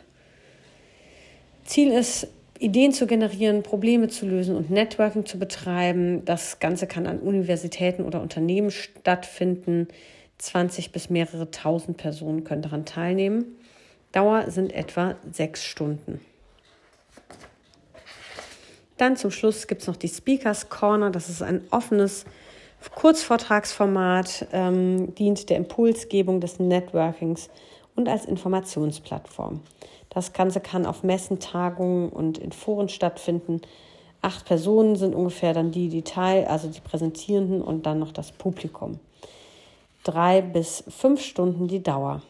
Ziel 1.70 1.92
ist, 1.92 2.26
Ideen 2.58 2.92
zu 2.92 3.06
generieren, 3.06 3.62
Probleme 3.62 4.08
zu 4.08 4.26
lösen 4.26 4.56
und 4.56 4.72
Networking 4.72 5.28
zu 5.28 5.38
betreiben. 5.38 6.26
Das 6.26 6.58
Ganze 6.58 6.88
kann 6.88 7.06
an 7.06 7.20
Universitäten 7.20 8.06
oder 8.06 8.24
Unternehmen 8.24 8.72
stattfinden. 8.72 9.88
20 10.40 10.92
bis 10.92 11.12
mehrere 11.12 11.52
tausend 11.52 11.98
Personen 11.98 12.44
können 12.44 12.64
daran 12.64 12.86
teilnehmen. 12.86 13.46
Dauer 14.14 14.50
sind 14.50 14.74
etwa 14.74 15.16
sechs 15.32 15.64
Stunden. 15.64 16.20
Dann 18.98 19.16
zum 19.16 19.30
Schluss 19.30 19.68
gibt 19.68 19.82
es 19.82 19.88
noch 19.88 19.96
die 19.96 20.10
Speakers 20.10 20.70
Corner. 20.70 21.12
Das 21.12 21.30
ist 21.30 21.44
ein 21.44 21.62
offenes 21.70 22.26
Kurzvortragsformat, 22.96 24.48
ähm, 24.54 25.14
dient 25.14 25.52
der 25.52 25.58
Impulsgebung 25.58 26.42
des 26.42 26.58
Networkings 26.58 27.48
und 27.96 28.10
als 28.10 28.26
Informationsplattform. 28.26 29.62
Das 30.10 30.34
Ganze 30.34 30.60
kann 30.60 30.86
auf 30.86 31.04
Messen, 31.04 31.40
Tagungen 31.40 32.10
und 32.10 32.38
in 32.38 32.52
Foren 32.52 32.90
stattfinden. 32.90 33.62
Acht 34.22 34.46
Personen 34.46 34.96
sind 34.96 35.16
ungefähr 35.16 35.54
dann 35.54 35.72
die, 35.72 35.88
die 35.88 36.02
teil, 36.02 36.46
also 36.46 36.68
die 36.68 36.82
Präsentierenden 36.82 37.62
und 37.62 37.86
dann 37.86 38.00
noch 38.00 38.12
das 38.12 38.32
Publikum. 38.32 39.00
Drei 40.04 40.42
bis 40.42 40.84
fünf 40.88 41.22
Stunden 41.22 41.68
die 41.68 41.84
Dauer. 41.84 42.22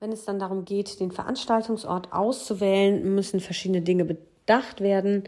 Wenn 0.00 0.12
es 0.12 0.24
dann 0.24 0.38
darum 0.38 0.64
geht, 0.64 1.00
den 1.00 1.12
Veranstaltungsort 1.12 2.12
auszuwählen, 2.12 3.14
müssen 3.14 3.40
verschiedene 3.40 3.82
Dinge 3.82 4.04
bedacht 4.04 4.80
werden. 4.80 5.24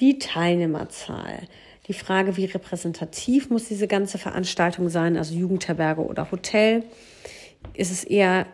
Die 0.00 0.18
Teilnehmerzahl. 0.18 1.46
Die 1.88 1.92
Frage, 1.92 2.36
wie 2.36 2.46
repräsentativ 2.46 3.50
muss 3.50 3.68
diese 3.68 3.86
ganze 3.86 4.18
Veranstaltung 4.18 4.88
sein, 4.88 5.16
also 5.16 5.34
Jugendherberge 5.34 6.02
oder 6.02 6.30
Hotel. 6.30 6.84
Ist 7.74 7.90
es 7.90 8.04
eher 8.04 8.46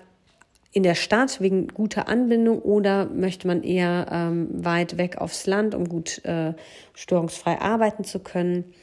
in 0.75 0.83
der 0.83 0.97
Stadt 0.97 1.41
wegen 1.41 1.69
guter 1.69 2.09
Anbindung 2.09 2.59
oder 2.59 3.07
möchte 3.07 3.47
man 3.47 3.63
eher 3.63 4.09
ähm, 4.11 4.49
weit 4.53 4.99
weg 4.99 5.19
aufs 5.19 5.47
Land, 5.47 5.73
um 5.73 5.89
gut 5.89 6.23
äh, 6.25 6.53
störungsfrei 6.95 7.61
arbeiten 7.61 8.03
zu 8.03 8.19
können? 8.19 8.75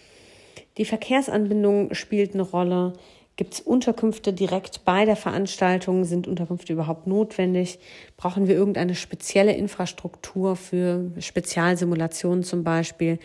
Die 0.77 0.85
Verkehrsanbindung 0.85 1.93
spielt 1.93 2.33
eine 2.33 2.43
Rolle. 2.43 2.93
Gibt 3.41 3.55
es 3.55 3.61
Unterkünfte 3.61 4.33
direkt 4.33 4.85
bei 4.85 5.03
der 5.03 5.15
Veranstaltung? 5.15 6.03
Sind 6.03 6.27
Unterkünfte 6.27 6.73
überhaupt 6.73 7.07
notwendig? 7.07 7.79
Brauchen 8.15 8.47
wir 8.47 8.53
irgendeine 8.53 8.93
spezielle 8.93 9.53
Infrastruktur 9.55 10.55
für 10.55 11.09
Spezialsimulationen 11.17 12.43
zum 12.43 12.63
Beispiel? 12.63 13.17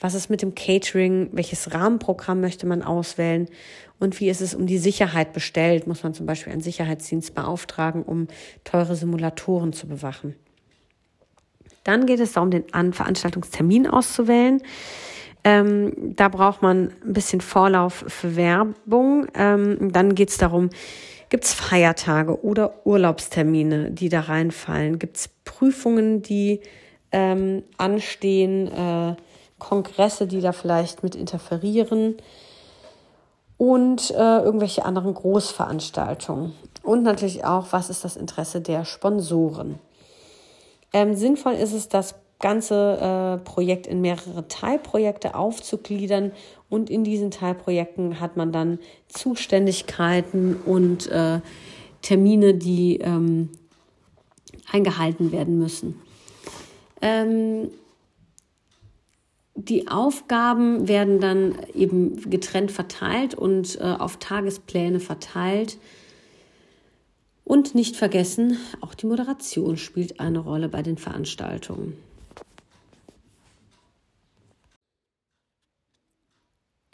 Was 0.00 0.14
ist 0.14 0.30
mit 0.30 0.40
dem 0.40 0.54
Catering? 0.54 1.28
Welches 1.32 1.74
Rahmenprogramm 1.74 2.40
möchte 2.40 2.66
man 2.66 2.82
auswählen? 2.82 3.46
Und 3.98 4.18
wie 4.20 4.30
ist 4.30 4.40
es 4.40 4.54
um 4.54 4.66
die 4.66 4.78
Sicherheit 4.78 5.34
bestellt? 5.34 5.86
Muss 5.86 6.02
man 6.02 6.14
zum 6.14 6.24
Beispiel 6.24 6.50
einen 6.50 6.62
Sicherheitsdienst 6.62 7.34
beauftragen, 7.34 8.04
um 8.04 8.26
teure 8.64 8.96
Simulatoren 8.96 9.74
zu 9.74 9.86
bewachen? 9.86 10.34
Dann 11.84 12.06
geht 12.06 12.20
es 12.20 12.32
darum, 12.32 12.50
den 12.50 12.64
Veranstaltungstermin 12.94 13.86
auszuwählen. 13.86 14.62
Ähm, 15.48 16.14
da 16.14 16.28
braucht 16.28 16.60
man 16.60 16.92
ein 17.02 17.12
bisschen 17.14 17.40
Vorlauf 17.40 18.04
für 18.06 18.36
Werbung. 18.36 19.28
Ähm, 19.34 19.90
dann 19.92 20.14
geht 20.14 20.28
es 20.28 20.36
darum, 20.36 20.68
gibt 21.30 21.44
es 21.44 21.54
Feiertage 21.54 22.44
oder 22.44 22.86
Urlaubstermine, 22.86 23.90
die 23.90 24.10
da 24.10 24.20
reinfallen? 24.20 24.98
Gibt 24.98 25.16
es 25.16 25.30
Prüfungen, 25.46 26.20
die 26.20 26.60
ähm, 27.12 27.62
anstehen, 27.78 28.68
äh, 28.68 29.16
Kongresse, 29.58 30.26
die 30.26 30.42
da 30.42 30.52
vielleicht 30.52 31.02
mit 31.02 31.14
interferieren? 31.14 32.16
und 33.56 34.12
äh, 34.12 34.38
irgendwelche 34.38 34.84
anderen 34.84 35.12
Großveranstaltungen. 35.14 36.54
Und 36.84 37.02
natürlich 37.02 37.44
auch, 37.44 37.66
was 37.72 37.90
ist 37.90 38.04
das 38.04 38.16
Interesse 38.16 38.60
der 38.60 38.84
Sponsoren. 38.84 39.80
Ähm, 40.92 41.14
sinnvoll 41.16 41.54
ist 41.54 41.72
es, 41.72 41.88
das 41.88 42.14
ganze 42.40 43.38
äh, 43.40 43.44
Projekt 43.44 43.86
in 43.86 44.00
mehrere 44.00 44.46
Teilprojekte 44.48 45.34
aufzugliedern 45.34 46.32
und 46.68 46.90
in 46.90 47.02
diesen 47.02 47.30
Teilprojekten 47.30 48.20
hat 48.20 48.36
man 48.36 48.52
dann 48.52 48.78
Zuständigkeiten 49.08 50.56
und 50.56 51.08
äh, 51.08 51.40
Termine, 52.02 52.54
die 52.54 52.98
ähm, 52.98 53.50
eingehalten 54.70 55.32
werden 55.32 55.58
müssen. 55.58 56.00
Ähm, 57.00 57.70
die 59.54 59.88
Aufgaben 59.88 60.86
werden 60.86 61.20
dann 61.20 61.56
eben 61.74 62.30
getrennt 62.30 62.70
verteilt 62.70 63.34
und 63.34 63.80
äh, 63.80 63.96
auf 63.98 64.18
Tagespläne 64.18 65.00
verteilt. 65.00 65.78
Und 67.44 67.74
nicht 67.74 67.96
vergessen, 67.96 68.58
auch 68.82 68.94
die 68.94 69.06
Moderation 69.06 69.76
spielt 69.76 70.20
eine 70.20 70.38
Rolle 70.38 70.68
bei 70.68 70.82
den 70.82 70.98
Veranstaltungen. 70.98 71.96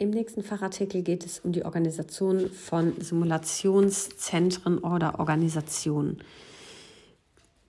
Im 0.05 0.11
nächsten 0.11 0.43
Fachartikel 0.43 1.01
geht 1.01 1.25
es 1.25 1.39
um 1.39 1.51
die 1.51 1.65
Organisation 1.65 2.51
von 2.51 2.93
Simulationszentren 3.01 4.77
oder 4.77 5.19
Organisationen. 5.19 6.19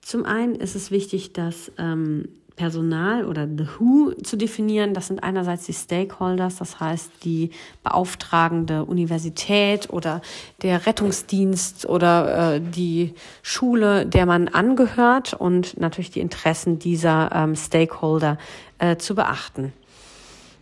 Zum 0.01 0.23
einen 0.23 0.53
ist 0.53 0.75
es 0.75 0.91
wichtig, 0.91 1.33
dass 1.33 1.71
ähm, 1.79 2.29
Personal 2.55 3.25
oder 3.25 3.47
The 3.47 3.65
Who 3.79 4.11
zu 4.21 4.37
definieren. 4.37 4.93
Das 4.93 5.07
sind 5.07 5.23
einerseits 5.23 5.65
die 5.65 5.73
Stakeholders, 5.73 6.57
das 6.57 6.79
heißt 6.79 7.09
die 7.23 7.49
beauftragende 7.81 8.85
Universität 8.85 9.89
oder 9.89 10.21
der 10.61 10.85
Rettungsdienst 10.85 11.87
oder 11.89 12.53
äh, 12.53 12.61
die 12.61 13.15
Schule, 13.41 14.05
der 14.05 14.27
man 14.27 14.47
angehört 14.47 15.33
und 15.33 15.79
natürlich 15.79 16.11
die 16.11 16.19
Interessen 16.19 16.77
dieser 16.77 17.31
ähm, 17.33 17.55
Stakeholder 17.55 18.37
äh, 18.77 18.97
zu 18.97 19.15
beachten. 19.15 19.73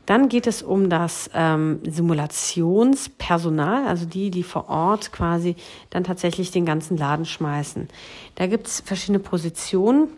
Dann 0.05 0.29
geht 0.29 0.47
es 0.47 0.61
um 0.61 0.89
das 0.89 1.29
ähm, 1.33 1.79
Simulationspersonal, 1.83 3.87
also 3.87 4.05
die, 4.05 4.29
die 4.29 4.43
vor 4.43 4.69
Ort 4.69 5.11
quasi 5.11 5.55
dann 5.89 6.03
tatsächlich 6.03 6.51
den 6.51 6.65
ganzen 6.65 6.97
Laden 6.97 7.25
schmeißen. 7.25 7.87
Da 8.35 8.47
gibt 8.47 8.67
es 8.67 8.81
verschiedene 8.81 9.19
Positionen. 9.19 10.09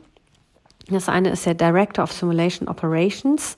Das 0.89 1.09
eine 1.09 1.29
ist 1.29 1.45
der 1.45 1.53
Director 1.53 2.03
of 2.03 2.11
Simulation 2.11 2.67
Operations, 2.67 3.57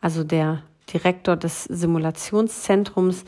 also 0.00 0.24
der 0.24 0.62
Direktor 0.92 1.36
des 1.36 1.64
Simulationszentrums, 1.64 3.24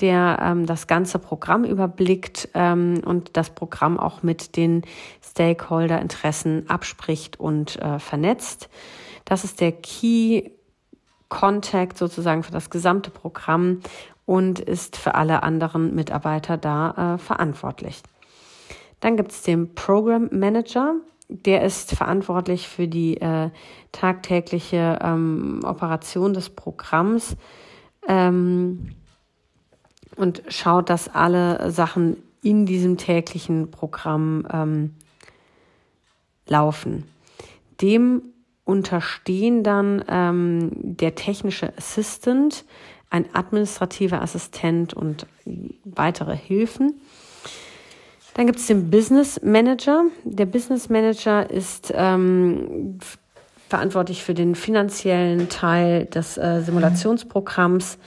der 0.00 0.38
ähm, 0.42 0.66
das 0.66 0.86
ganze 0.86 1.18
Programm 1.18 1.64
überblickt 1.64 2.48
ähm, 2.54 3.00
und 3.04 3.36
das 3.36 3.50
Programm 3.50 3.98
auch 3.98 4.22
mit 4.22 4.56
den 4.56 4.82
Stakeholder-Interessen 5.22 6.68
abspricht 6.68 7.38
und 7.38 7.80
äh, 7.80 7.98
vernetzt. 7.98 8.68
Das 9.24 9.44
ist 9.44 9.60
der 9.60 9.72
Key 9.72 10.50
Contact 11.34 11.98
sozusagen 11.98 12.44
für 12.44 12.52
das 12.52 12.70
gesamte 12.70 13.10
Programm 13.10 13.80
und 14.24 14.60
ist 14.60 14.96
für 14.96 15.16
alle 15.16 15.42
anderen 15.42 15.92
Mitarbeiter 15.92 16.56
da 16.56 17.16
äh, 17.16 17.18
verantwortlich. 17.18 18.02
Dann 19.00 19.16
gibt 19.16 19.32
es 19.32 19.42
den 19.42 19.74
Program 19.74 20.28
Manager, 20.30 20.94
der 21.28 21.62
ist 21.62 21.96
verantwortlich 21.96 22.68
für 22.68 22.86
die 22.86 23.20
äh, 23.20 23.50
tagtägliche 23.90 25.00
ähm, 25.02 25.62
Operation 25.64 26.34
des 26.34 26.50
Programms 26.50 27.36
ähm, 28.06 28.94
und 30.14 30.44
schaut, 30.48 30.88
dass 30.88 31.12
alle 31.12 31.72
Sachen 31.72 32.22
in 32.42 32.64
diesem 32.64 32.96
täglichen 32.96 33.72
Programm 33.72 34.46
ähm, 34.52 34.94
laufen. 36.46 37.08
Dem 37.80 38.22
unterstehen 38.64 39.62
dann 39.62 40.04
ähm, 40.08 40.70
der 40.72 41.14
technische 41.14 41.76
Assistant, 41.76 42.64
ein 43.10 43.26
administrativer 43.34 44.22
Assistent 44.22 44.94
und 44.94 45.26
weitere 45.84 46.36
Hilfen. 46.36 47.00
Dann 48.34 48.46
gibt 48.46 48.58
es 48.58 48.66
den 48.66 48.90
Business 48.90 49.40
Manager. 49.42 50.04
Der 50.24 50.46
Business 50.46 50.88
Manager 50.88 51.48
ist 51.48 51.92
ähm, 51.94 52.98
verantwortlich 53.68 54.24
für 54.24 54.34
den 54.34 54.54
finanziellen 54.54 55.48
Teil 55.48 56.06
des 56.06 56.36
äh, 56.36 56.60
Simulationsprogramms. 56.62 57.98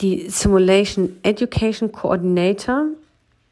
Die 0.00 0.30
Simulation 0.30 1.16
Education 1.22 1.90
Coordinator, 1.90 2.86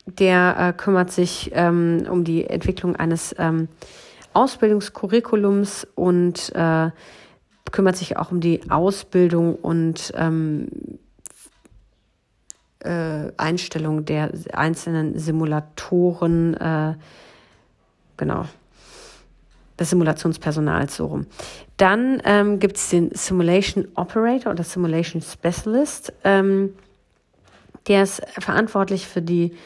der 0.07 0.57
äh, 0.59 0.73
kümmert 0.73 1.11
sich 1.11 1.51
ähm, 1.55 2.07
um 2.09 2.25
die 2.25 2.45
Entwicklung 2.45 2.95
eines 2.95 3.35
ähm, 3.39 3.69
Ausbildungskurriculums 4.39 5.87
und 5.97 6.55
äh, 6.55 6.91
kümmert 7.73 7.97
sich 7.97 8.17
auch 8.17 8.31
um 8.31 8.41
die 8.41 8.71
Ausbildung 8.71 9.57
und 9.57 10.13
ähm, 10.17 10.69
äh, 12.81 13.33
Einstellung 13.37 14.05
der 14.05 14.31
einzelnen 14.53 15.19
Simulatoren, 15.19 16.55
äh, 16.55 16.95
genau, 18.17 18.45
des 19.79 19.91
Simulationspersonals 19.91 20.97
so 20.97 21.07
rum. 21.07 21.27
Dann 21.77 22.23
ähm, 22.25 22.61
gibt 22.61 22.77
es 22.77 22.91
den 22.91 23.11
Simulation 23.15 23.89
Operator 23.97 24.53
oder 24.53 24.63
Simulation 24.63 25.21
Specialist. 25.21 26.13
Ähm, 26.23 26.75
der 27.89 28.05
ist 28.05 28.23
verantwortlich 28.39 29.09
für 29.09 29.23
die 29.23 29.57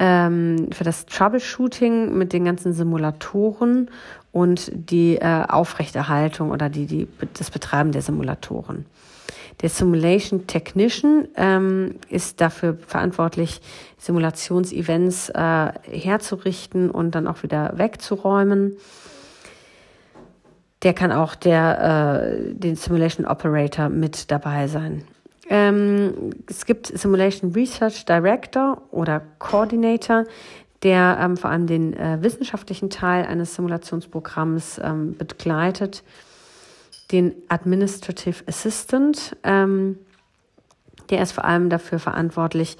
ähm, 0.00 0.68
für 0.72 0.82
das 0.82 1.06
Troubleshooting 1.06 2.16
mit 2.16 2.32
den 2.32 2.46
ganzen 2.46 2.72
Simulatoren 2.72 3.90
und 4.32 4.72
die 4.74 5.16
äh, 5.16 5.44
Aufrechterhaltung 5.46 6.50
oder 6.50 6.70
die, 6.70 6.86
die, 6.86 7.06
das 7.34 7.50
Betreiben 7.50 7.92
der 7.92 8.02
Simulatoren. 8.02 8.86
Der 9.60 9.68
Simulation 9.68 10.46
Technician 10.46 11.28
ähm, 11.36 11.96
ist 12.08 12.40
dafür 12.40 12.78
verantwortlich, 12.86 13.60
Simulationsevents 13.98 15.28
äh, 15.28 15.72
herzurichten 15.90 16.90
und 16.90 17.14
dann 17.14 17.26
auch 17.26 17.42
wieder 17.42 17.74
wegzuräumen. 17.76 18.78
Der 20.82 20.94
kann 20.94 21.12
auch 21.12 21.34
der, 21.34 22.22
äh, 22.22 22.54
den 22.54 22.74
Simulation 22.74 23.26
Operator 23.26 23.90
mit 23.90 24.30
dabei 24.30 24.66
sein. 24.66 25.04
Ähm, 25.50 26.30
es 26.48 26.64
gibt 26.64 26.86
Simulation 26.86 27.52
Research 27.52 28.04
Director 28.06 28.82
oder 28.92 29.20
Coordinator, 29.40 30.24
der 30.84 31.18
ähm, 31.20 31.36
vor 31.36 31.50
allem 31.50 31.66
den 31.66 31.92
äh, 31.94 32.22
wissenschaftlichen 32.22 32.88
Teil 32.88 33.26
eines 33.26 33.56
Simulationsprogramms 33.56 34.80
ähm, 34.82 35.16
begleitet 35.18 36.02
den 37.10 37.34
Administrative 37.48 38.44
Assistant. 38.46 39.36
Ähm, 39.42 39.98
der 41.10 41.22
ist 41.22 41.32
vor 41.32 41.44
allem 41.44 41.68
dafür 41.68 41.98
verantwortlich, 41.98 42.76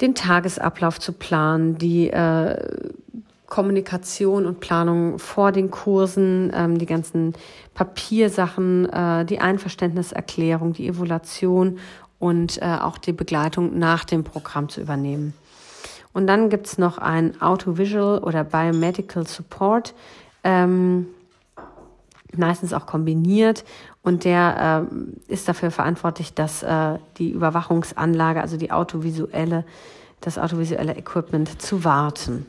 den 0.00 0.14
Tagesablauf 0.14 0.98
zu 0.98 1.12
planen, 1.12 1.76
die 1.76 2.08
äh, 2.08 2.80
Kommunikation 3.48 4.46
und 4.46 4.60
Planung 4.60 5.18
vor 5.18 5.52
den 5.52 5.70
Kursen, 5.70 6.52
ähm, 6.54 6.78
die 6.78 6.86
ganzen 6.86 7.32
Papiersachen, 7.74 8.88
äh, 8.90 9.24
die 9.24 9.40
Einverständniserklärung, 9.40 10.74
die 10.74 10.88
Evaluation 10.88 11.78
und 12.18 12.60
äh, 12.60 12.76
auch 12.80 12.98
die 12.98 13.12
Begleitung 13.12 13.78
nach 13.78 14.04
dem 14.04 14.22
Programm 14.24 14.68
zu 14.68 14.80
übernehmen. 14.80 15.32
Und 16.12 16.26
dann 16.26 16.50
gibt 16.50 16.66
es 16.66 16.78
noch 16.78 16.98
ein 16.98 17.40
Autovisual 17.40 18.18
oder 18.18 18.44
Biomedical 18.44 19.26
Support, 19.26 19.94
ähm, 20.44 21.06
meistens 22.36 22.72
auch 22.72 22.86
kombiniert. 22.86 23.64
Und 24.02 24.24
der 24.24 24.88
äh, 25.28 25.32
ist 25.32 25.48
dafür 25.48 25.70
verantwortlich, 25.70 26.34
dass 26.34 26.62
äh, 26.62 26.98
die 27.18 27.30
Überwachungsanlage, 27.30 28.42
also 28.42 28.56
die 28.56 28.72
autovisuelle, 28.72 29.64
das 30.20 30.38
autovisuelle 30.38 30.96
Equipment 30.96 31.62
zu 31.62 31.84
warten. 31.84 32.46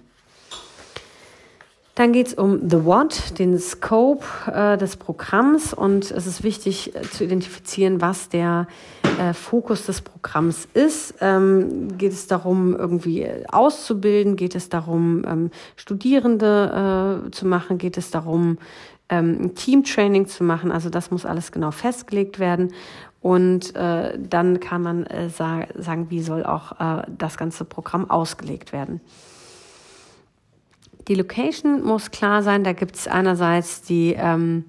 Dann 2.00 2.14
geht 2.14 2.28
es 2.28 2.34
um 2.34 2.70
The 2.70 2.86
What, 2.86 3.38
den 3.40 3.60
Scope 3.60 4.24
äh, 4.50 4.78
des 4.78 4.96
Programms 4.96 5.74
und 5.74 6.10
es 6.12 6.28
ist 6.28 6.44
wichtig 6.44 6.96
äh, 6.96 7.02
zu 7.02 7.26
identifizieren, 7.26 8.00
was 8.00 8.30
der 8.30 8.68
äh, 9.20 9.34
Fokus 9.34 9.86
des 9.86 10.00
Programms 10.00 10.66
ist. 10.74 11.16
Ähm, 11.20 11.98
geht 11.98 12.14
es 12.14 12.28
darum, 12.28 12.74
irgendwie 12.74 13.28
auszubilden? 13.50 14.38
Geht 14.38 14.56
es 14.56 14.70
darum, 14.70 15.26
ähm, 15.28 15.52
Studierende 15.76 17.26
äh, 17.28 17.32
zu 17.32 17.46
machen? 17.46 17.78
Geht 17.78 17.98
es 17.98 18.12
darum, 18.12 18.60
ähm, 19.10 19.54
Teamtraining 19.56 20.26
zu 20.26 20.46
machen? 20.46 20.72
Also 20.72 20.90
das 20.90 21.12
muss 21.12 21.26
alles 21.26 21.52
genau 21.52 21.72
festgelegt 21.72 22.40
werden. 22.40 22.72
Und 23.20 23.76
äh, 23.76 24.18
dann 24.18 24.62
kann 24.62 24.82
man 24.84 25.06
äh, 25.06 25.28
sa 25.28 25.66
sagen, 25.78 26.10
wie 26.10 26.22
soll 26.22 26.46
auch 26.46 26.80
äh, 26.80 27.04
das 27.18 27.36
ganze 27.36 27.66
Programm 27.66 28.10
ausgelegt 28.10 28.72
werden. 28.72 29.02
Die 31.10 31.16
Location 31.16 31.84
muss 31.84 32.12
klar 32.12 32.44
sein. 32.44 32.64
Da 32.64 32.74
gibt 32.74 32.96
es 32.96 33.08
einerseits 33.08 33.82
die 33.82 34.14
ähm, 34.16 34.66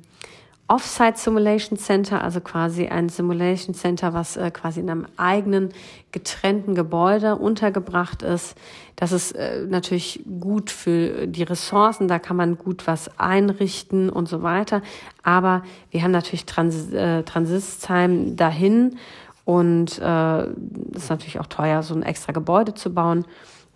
Offsite 0.68 1.18
Simulation 1.18 1.79
Center, 1.79 2.24
also 2.24 2.40
quasi 2.40 2.87
ein 2.87 3.11
Simulation 3.11 3.74
Center, 3.74 4.14
was 4.14 4.38
äh, 4.38 4.50
quasi 4.50 4.81
in 4.81 4.88
einem 4.88 5.07
eigenen 5.18 5.68
getrennten 6.12 6.74
Gebäude 6.74 7.37
untergebracht 7.37 8.22
ist. 8.22 8.57
Das 8.96 9.12
ist 9.12 9.33
äh, 9.33 9.66
natürlich 9.68 10.22
gut 10.40 10.70
für 10.70 11.26
die 11.26 11.42
Ressourcen, 11.42 12.09
da 12.09 12.18
kann 12.18 12.37
man 12.37 12.57
gut 12.57 12.87
was 12.87 13.18
einrichten 13.18 14.09
und 14.09 14.26
so 14.26 14.42
weiter. 14.42 14.81
Aber 15.22 15.62
wir 15.90 16.03
haben 16.03 16.12
natürlich 16.12 16.46
Trans 16.46 16.90
äh, 16.90 17.22
Transitzheim 17.24 18.37
dahin 18.37 18.96
und 19.44 19.98
äh, 19.98 20.46
ist 20.94 21.11
natürlich 21.11 21.38
auch 21.38 21.48
teuer, 21.48 21.83
so 21.83 21.94
ein 21.94 22.03
extra 22.03 22.33
Gebäude 22.33 22.72
zu 22.72 22.94
bauen. 22.94 23.26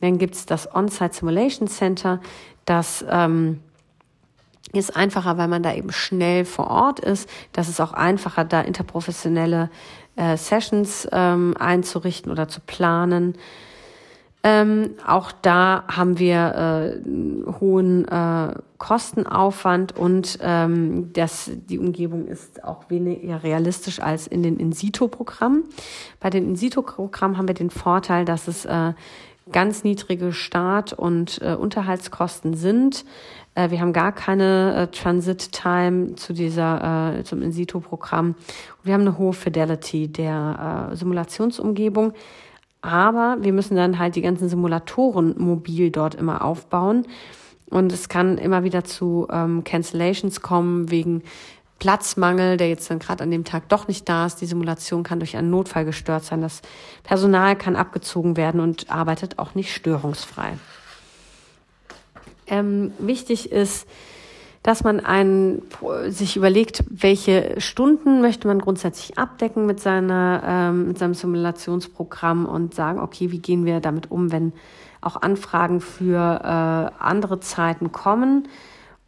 Dann 0.01 0.19
gibt 0.19 0.35
es 0.35 0.47
das 0.47 0.73
On-Site 0.75 1.15
Simulation 1.15 1.67
Center. 1.67 2.21
Das 2.65 3.05
ähm, 3.09 3.61
ist 4.73 4.97
einfacher, 4.97 5.39
weil 5.39 5.49
man 5.49 5.63
da 5.63 5.75
eben 5.75 5.93
schnell 5.93 6.45
vor 6.45 6.69
Ort 6.69 7.01
ist. 7.01 7.29
Das 7.53 7.69
ist 7.69 7.81
auch 7.81 7.93
einfacher, 7.93 8.45
da 8.45 8.61
interprofessionelle 8.61 9.71
äh, 10.17 10.37
Sessions 10.37 11.09
ähm, 11.13 11.55
einzurichten 11.59 12.31
oder 12.31 12.49
zu 12.49 12.61
planen. 12.61 13.35
Ähm, 14.47 14.91
auch 15.07 15.33
da 15.33 15.85
haben 15.89 16.19
wir 16.19 16.93
äh, 16.95 17.51
hohen 17.61 18.07
äh, 18.07 18.55
Kostenaufwand 18.77 19.97
und 19.97 20.39
ähm, 20.43 21.15
das, 21.15 21.51
die 21.55 21.79
Umgebung 21.79 22.27
ist 22.27 22.63
auch 22.63 22.91
weniger 22.91 23.43
realistisch 23.43 24.01
als 24.01 24.27
in 24.27 24.43
den 24.43 24.59
In-Situ-Programmen. 24.59 25.65
Bei 26.21 26.29
den 26.29 26.47
In-Situ-Programmen 26.47 27.39
haben 27.39 27.49
wir 27.49 27.55
den 27.55 27.71
Vorteil, 27.71 28.27
dass 28.27 28.47
es 28.47 28.67
äh, 28.67 28.93
ganz 29.51 29.85
niedrige 29.85 30.33
Start- 30.33 30.93
und 30.93 31.41
äh, 31.43 31.55
Unterhaltskosten 31.55 32.55
sind. 32.55 33.05
Äh, 33.55 33.71
wir 33.71 33.81
haben 33.81 33.93
gar 33.93 34.13
keine 34.13 34.75
äh, 34.75 34.87
Transit-Time 34.89 36.15
zu 36.17 36.33
dieser, 36.33 37.19
äh, 37.19 37.25
zum 37.25 37.43
In-Situ-Programm. 37.43 38.35
Wir 38.83 38.95
haben 38.95 39.03
eine 39.03 39.19
hohe 39.19 39.33
Fidelity 39.33 40.09
der 40.09 40.91
äh, 40.93 40.97
Simulationsumgebung. 40.97 42.13
Aber 42.81 43.39
wir 43.41 43.53
müssen 43.53 43.77
dann 43.77 43.99
halt 43.99 44.15
die 44.15 44.21
ganzen 44.21 44.49
Simulatoren 44.49 45.35
mobil 45.39 45.91
dort 45.91 46.15
immer 46.15 46.45
aufbauen. 46.45 47.07
Und 47.71 47.93
es 47.93 48.09
kann 48.09 48.37
immer 48.37 48.63
wieder 48.63 48.85
zu 48.85 49.27
ähm, 49.31 49.65
Cancellations 49.65 50.43
kommen 50.43 50.91
wegen 50.91 51.23
Platzmangel, 51.79 52.57
der 52.57 52.69
jetzt 52.69 52.91
dann 52.91 52.99
gerade 52.99 53.23
an 53.25 53.31
dem 53.31 53.45
Tag 53.45 53.69
doch 53.69 53.89
nicht 53.89 54.09
da 54.09 54.27
ist. 54.27 54.37
Die 54.37 54.47
Simulation 54.47 55.03
kann 55.03 55.19
durch 55.19 55.37
einen 55.37 55.51
Notfall 55.51 55.85
gestört 55.85 56.25
sein. 56.25 56.41
Das 56.41 56.63
Personal 57.03 57.57
kann 57.57 57.77
abgezogen 57.77 58.37
werden 58.37 58.61
und 58.61 58.91
arbeitet 58.91 59.39
auch 59.39 59.55
nicht 59.55 59.75
störungsfrei. 59.75 60.55
Ähm, 62.47 62.93
wichtig 62.99 63.51
ist, 63.51 63.87
dass 64.63 64.83
man 64.83 65.01
einen, 65.01 65.63
sich 66.09 66.37
überlegt, 66.37 66.85
welche 66.89 67.61
Stunden 67.61 68.23
möchte 68.23 68.49
man 68.49 68.61
grundsätzlich 68.61 69.19
abdecken 69.19 69.67
mit, 69.67 69.79
seiner, 69.79 70.43
ähm, 70.47 70.89
mit 70.89 70.99
seinem 70.99 71.13
Simulationsprogramm 71.13 72.47
und 72.47 72.75
sagen, 72.75 72.99
okay, 72.99 73.31
wie 73.31 73.41
gehen 73.41 73.67
wir 73.67 73.81
damit 73.81 74.11
um, 74.11 74.33
wenn 74.33 74.55
auch 75.03 75.21
Anfragen 75.21 75.83
für 75.83 76.17
äh, 76.19 77.03
andere 77.03 77.41
Zeiten 77.41 77.93
kommen 77.93 78.49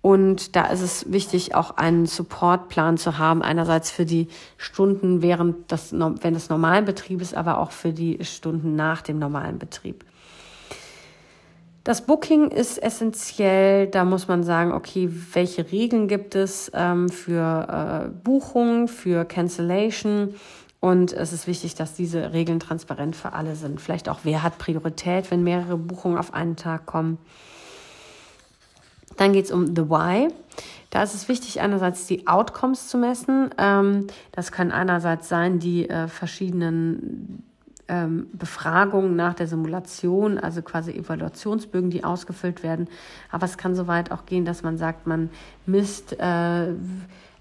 und 0.06 0.54
da 0.54 0.66
ist 0.66 0.82
es 0.82 1.10
wichtig, 1.10 1.56
auch 1.56 1.78
einen 1.78 2.06
Supportplan 2.06 2.96
zu 2.96 3.18
haben. 3.18 3.42
Einerseits 3.42 3.90
für 3.90 4.04
die 4.04 4.28
Stunden 4.56 5.20
während 5.20 5.72
des, 5.72 5.92
wenn 5.92 6.32
des 6.32 6.48
normalen 6.48 6.84
Betriebes, 6.84 7.34
aber 7.34 7.58
auch 7.58 7.72
für 7.72 7.92
die 7.92 8.24
Stunden 8.24 8.76
nach 8.76 9.02
dem 9.02 9.18
normalen 9.18 9.58
Betrieb. 9.58 10.04
Das 11.82 12.06
Booking 12.06 12.52
ist 12.52 12.80
essentiell. 12.80 13.88
Da 13.88 14.04
muss 14.04 14.28
man 14.28 14.44
sagen, 14.44 14.70
okay, 14.70 15.10
welche 15.32 15.72
Regeln 15.72 16.06
gibt 16.06 16.36
es 16.36 16.70
ähm, 16.72 17.08
für 17.08 18.06
äh, 18.06 18.08
Buchung, 18.22 18.86
für 18.86 19.24
Cancellation? 19.24 20.36
Und 20.78 21.14
es 21.14 21.32
ist 21.32 21.48
wichtig, 21.48 21.74
dass 21.74 21.94
diese 21.94 22.32
Regeln 22.32 22.60
transparent 22.60 23.16
für 23.16 23.32
alle 23.32 23.56
sind. 23.56 23.80
Vielleicht 23.80 24.08
auch, 24.08 24.20
wer 24.22 24.44
hat 24.44 24.58
Priorität, 24.58 25.32
wenn 25.32 25.42
mehrere 25.42 25.76
Buchungen 25.76 26.16
auf 26.16 26.32
einen 26.32 26.54
Tag 26.54 26.86
kommen. 26.86 27.18
Dann 29.16 29.32
geht 29.32 29.46
es 29.46 29.50
um 29.50 29.74
The 29.74 29.88
Why. 29.88 30.28
Da 30.90 31.02
ist 31.02 31.14
es 31.14 31.28
wichtig, 31.28 31.60
einerseits 31.60 32.06
die 32.06 32.26
Outcomes 32.26 32.88
zu 32.88 32.98
messen. 32.98 33.50
Ähm, 33.58 34.06
das 34.32 34.52
können 34.52 34.72
einerseits 34.72 35.28
sein, 35.28 35.58
die 35.58 35.88
äh, 35.88 36.08
verschiedenen 36.08 37.42
ähm, 37.88 38.28
Befragungen 38.32 39.16
nach 39.16 39.34
der 39.34 39.46
Simulation, 39.46 40.38
also 40.38 40.62
quasi 40.62 40.92
Evaluationsbögen, 40.92 41.90
die 41.90 42.04
ausgefüllt 42.04 42.62
werden. 42.62 42.88
Aber 43.30 43.44
es 43.44 43.58
kann 43.58 43.74
so 43.74 43.86
weit 43.86 44.10
auch 44.10 44.26
gehen, 44.26 44.44
dass 44.44 44.62
man 44.62 44.78
sagt, 44.78 45.06
man 45.06 45.30
misst 45.66 46.18
äh, 46.18 46.74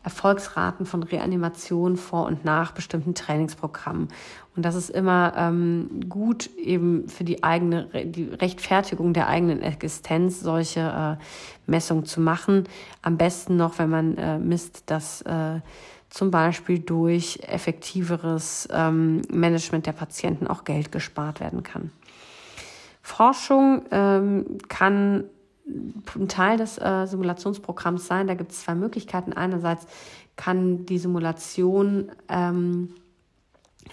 Erfolgsraten 0.04 0.86
von 0.86 1.02
Reanimation 1.02 1.98
vor 1.98 2.28
und 2.28 2.46
nach 2.46 2.74
bestimmten 2.74 3.16
Trainingsprogrammen. 3.16 4.10
Und 4.56 4.64
das 4.64 4.76
ist 4.76 4.90
immer 4.90 5.34
ähm, 5.36 6.02
gut 6.08 6.50
eben 6.56 7.10
für 7.10 7.26
die 7.26 7.44
eigene, 7.44 7.88
die 8.06 8.26
Rechtfertigung 8.26 9.14
der 9.14 9.28
eigenen 9.28 9.62
Existenz, 9.62 10.40
solche 10.40 10.80
äh, 11.20 11.70
Messungen 11.70 12.06
zu 12.06 12.22
machen. 12.22 12.64
Am 13.02 13.18
besten 13.18 13.58
noch, 13.58 13.80
wenn 13.80 13.90
man 13.90 14.18
äh, 14.18 14.40
misst, 14.40 14.84
dass 14.90 15.22
äh, 15.24 15.60
zum 16.10 16.32
Beispiel 16.32 16.80
durch 16.80 17.40
effektiveres 17.46 18.70
ähm, 18.72 19.22
Management 19.30 19.86
der 19.86 19.92
Patienten 19.92 20.48
auch 20.48 20.64
Geld 20.64 20.92
gespart 20.92 21.42
werden 21.42 21.64
kann. 21.64 21.92
Forschung 23.02 23.82
ähm, 23.92 24.58
kann 24.70 25.26
ein 26.16 26.28
Teil 26.30 26.58
des 26.58 26.78
äh, 26.78 27.06
Simulationsprogramms 27.06 28.08
sein. 28.08 28.28
Da 28.28 28.36
gibt 28.36 28.52
es 28.52 28.62
zwei 28.62 28.76
Möglichkeiten. 28.76 29.34
Einerseits 29.34 29.86
kann 30.36 30.86
die 30.86 30.98
Simulation 30.98 32.12
ähm, 32.30 32.94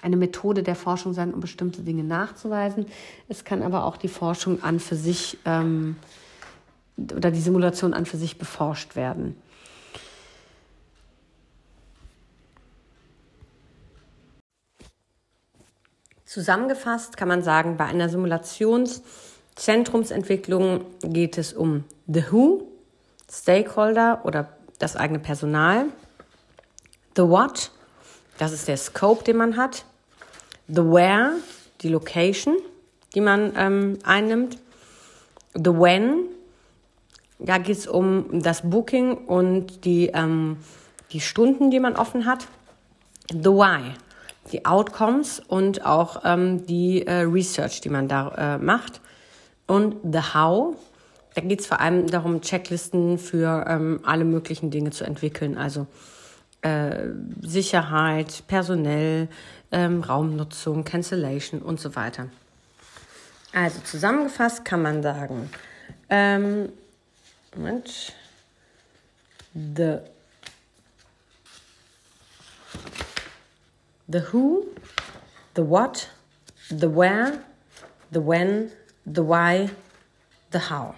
eine 0.00 0.16
Methode 0.16 0.62
der 0.62 0.74
Forschung 0.74 1.12
sein, 1.12 1.34
um 1.34 1.40
bestimmte 1.40 1.82
Dinge 1.82 2.02
nachzuweisen. 2.02 2.86
Es 3.28 3.44
kann 3.44 3.62
aber 3.62 3.84
auch 3.84 3.96
die 3.96 4.08
Forschung 4.08 4.62
an 4.62 4.80
für 4.80 4.96
sich 4.96 5.38
ähm, 5.44 5.96
oder 6.96 7.30
die 7.30 7.40
Simulation 7.40 7.94
an 7.94 8.06
für 8.06 8.16
sich 8.16 8.38
beforscht 8.38 8.96
werden. 8.96 9.36
Zusammengefasst 16.24 17.18
kann 17.18 17.28
man 17.28 17.42
sagen, 17.42 17.76
bei 17.76 17.84
einer 17.84 18.08
Simulations- 18.08 19.02
Zentrumsentwicklung 19.54 20.86
geht 21.02 21.36
es 21.38 21.52
um 21.52 21.84
The 22.06 22.24
Who, 22.30 22.68
Stakeholder 23.30 24.22
oder 24.24 24.48
das 24.78 24.96
eigene 24.96 25.18
Personal. 25.18 25.86
The 27.16 27.22
What, 27.22 27.70
das 28.38 28.52
ist 28.52 28.68
der 28.68 28.76
Scope, 28.76 29.24
den 29.24 29.36
man 29.36 29.56
hat. 29.56 29.84
The 30.68 30.82
Where, 30.82 31.32
die 31.80 31.88
Location, 31.88 32.56
die 33.14 33.20
man 33.20 33.52
ähm, 33.56 33.98
einnimmt. 34.04 34.58
The 35.54 35.70
When, 35.70 36.28
da 37.38 37.58
geht 37.58 37.76
es 37.76 37.86
um 37.86 38.42
das 38.42 38.62
Booking 38.62 39.26
und 39.26 39.84
die, 39.84 40.08
ähm, 40.14 40.58
die 41.12 41.20
Stunden, 41.20 41.70
die 41.70 41.80
man 41.80 41.96
offen 41.96 42.24
hat. 42.24 42.46
The 43.30 43.50
Why, 43.50 43.94
die 44.50 44.64
Outcomes 44.64 45.40
und 45.40 45.84
auch 45.84 46.22
ähm, 46.24 46.66
die 46.66 47.06
äh, 47.06 47.22
Research, 47.22 47.80
die 47.80 47.88
man 47.88 48.08
da 48.08 48.56
äh, 48.56 48.58
macht. 48.58 49.00
Und 49.66 49.96
The 50.04 50.34
How, 50.34 50.76
da 51.34 51.40
geht 51.42 51.60
es 51.60 51.66
vor 51.66 51.80
allem 51.80 52.06
darum, 52.06 52.40
Checklisten 52.40 53.18
für 53.18 53.64
ähm, 53.68 54.00
alle 54.04 54.24
möglichen 54.24 54.70
Dinge 54.70 54.90
zu 54.90 55.04
entwickeln. 55.04 55.56
Also 55.56 55.86
äh, 56.62 57.08
Sicherheit, 57.42 58.44
personell, 58.46 59.28
ähm, 59.70 60.02
Raumnutzung, 60.02 60.84
Cancellation 60.84 61.60
und 61.60 61.80
so 61.80 61.94
weiter. 61.94 62.28
Also 63.52 63.80
zusammengefasst 63.80 64.64
kann 64.64 64.82
man 64.82 65.02
sagen, 65.02 65.50
ähm, 66.08 66.70
Moment, 67.54 68.14
the, 69.54 70.00
the 74.08 74.20
who, 74.32 74.68
the 75.54 75.62
what, 75.62 76.08
the 76.70 76.88
where, 76.88 77.44
the 78.10 78.20
when, 78.20 78.72
the 79.04 79.22
why, 79.22 79.68
the 80.50 80.60
how. 80.70 80.94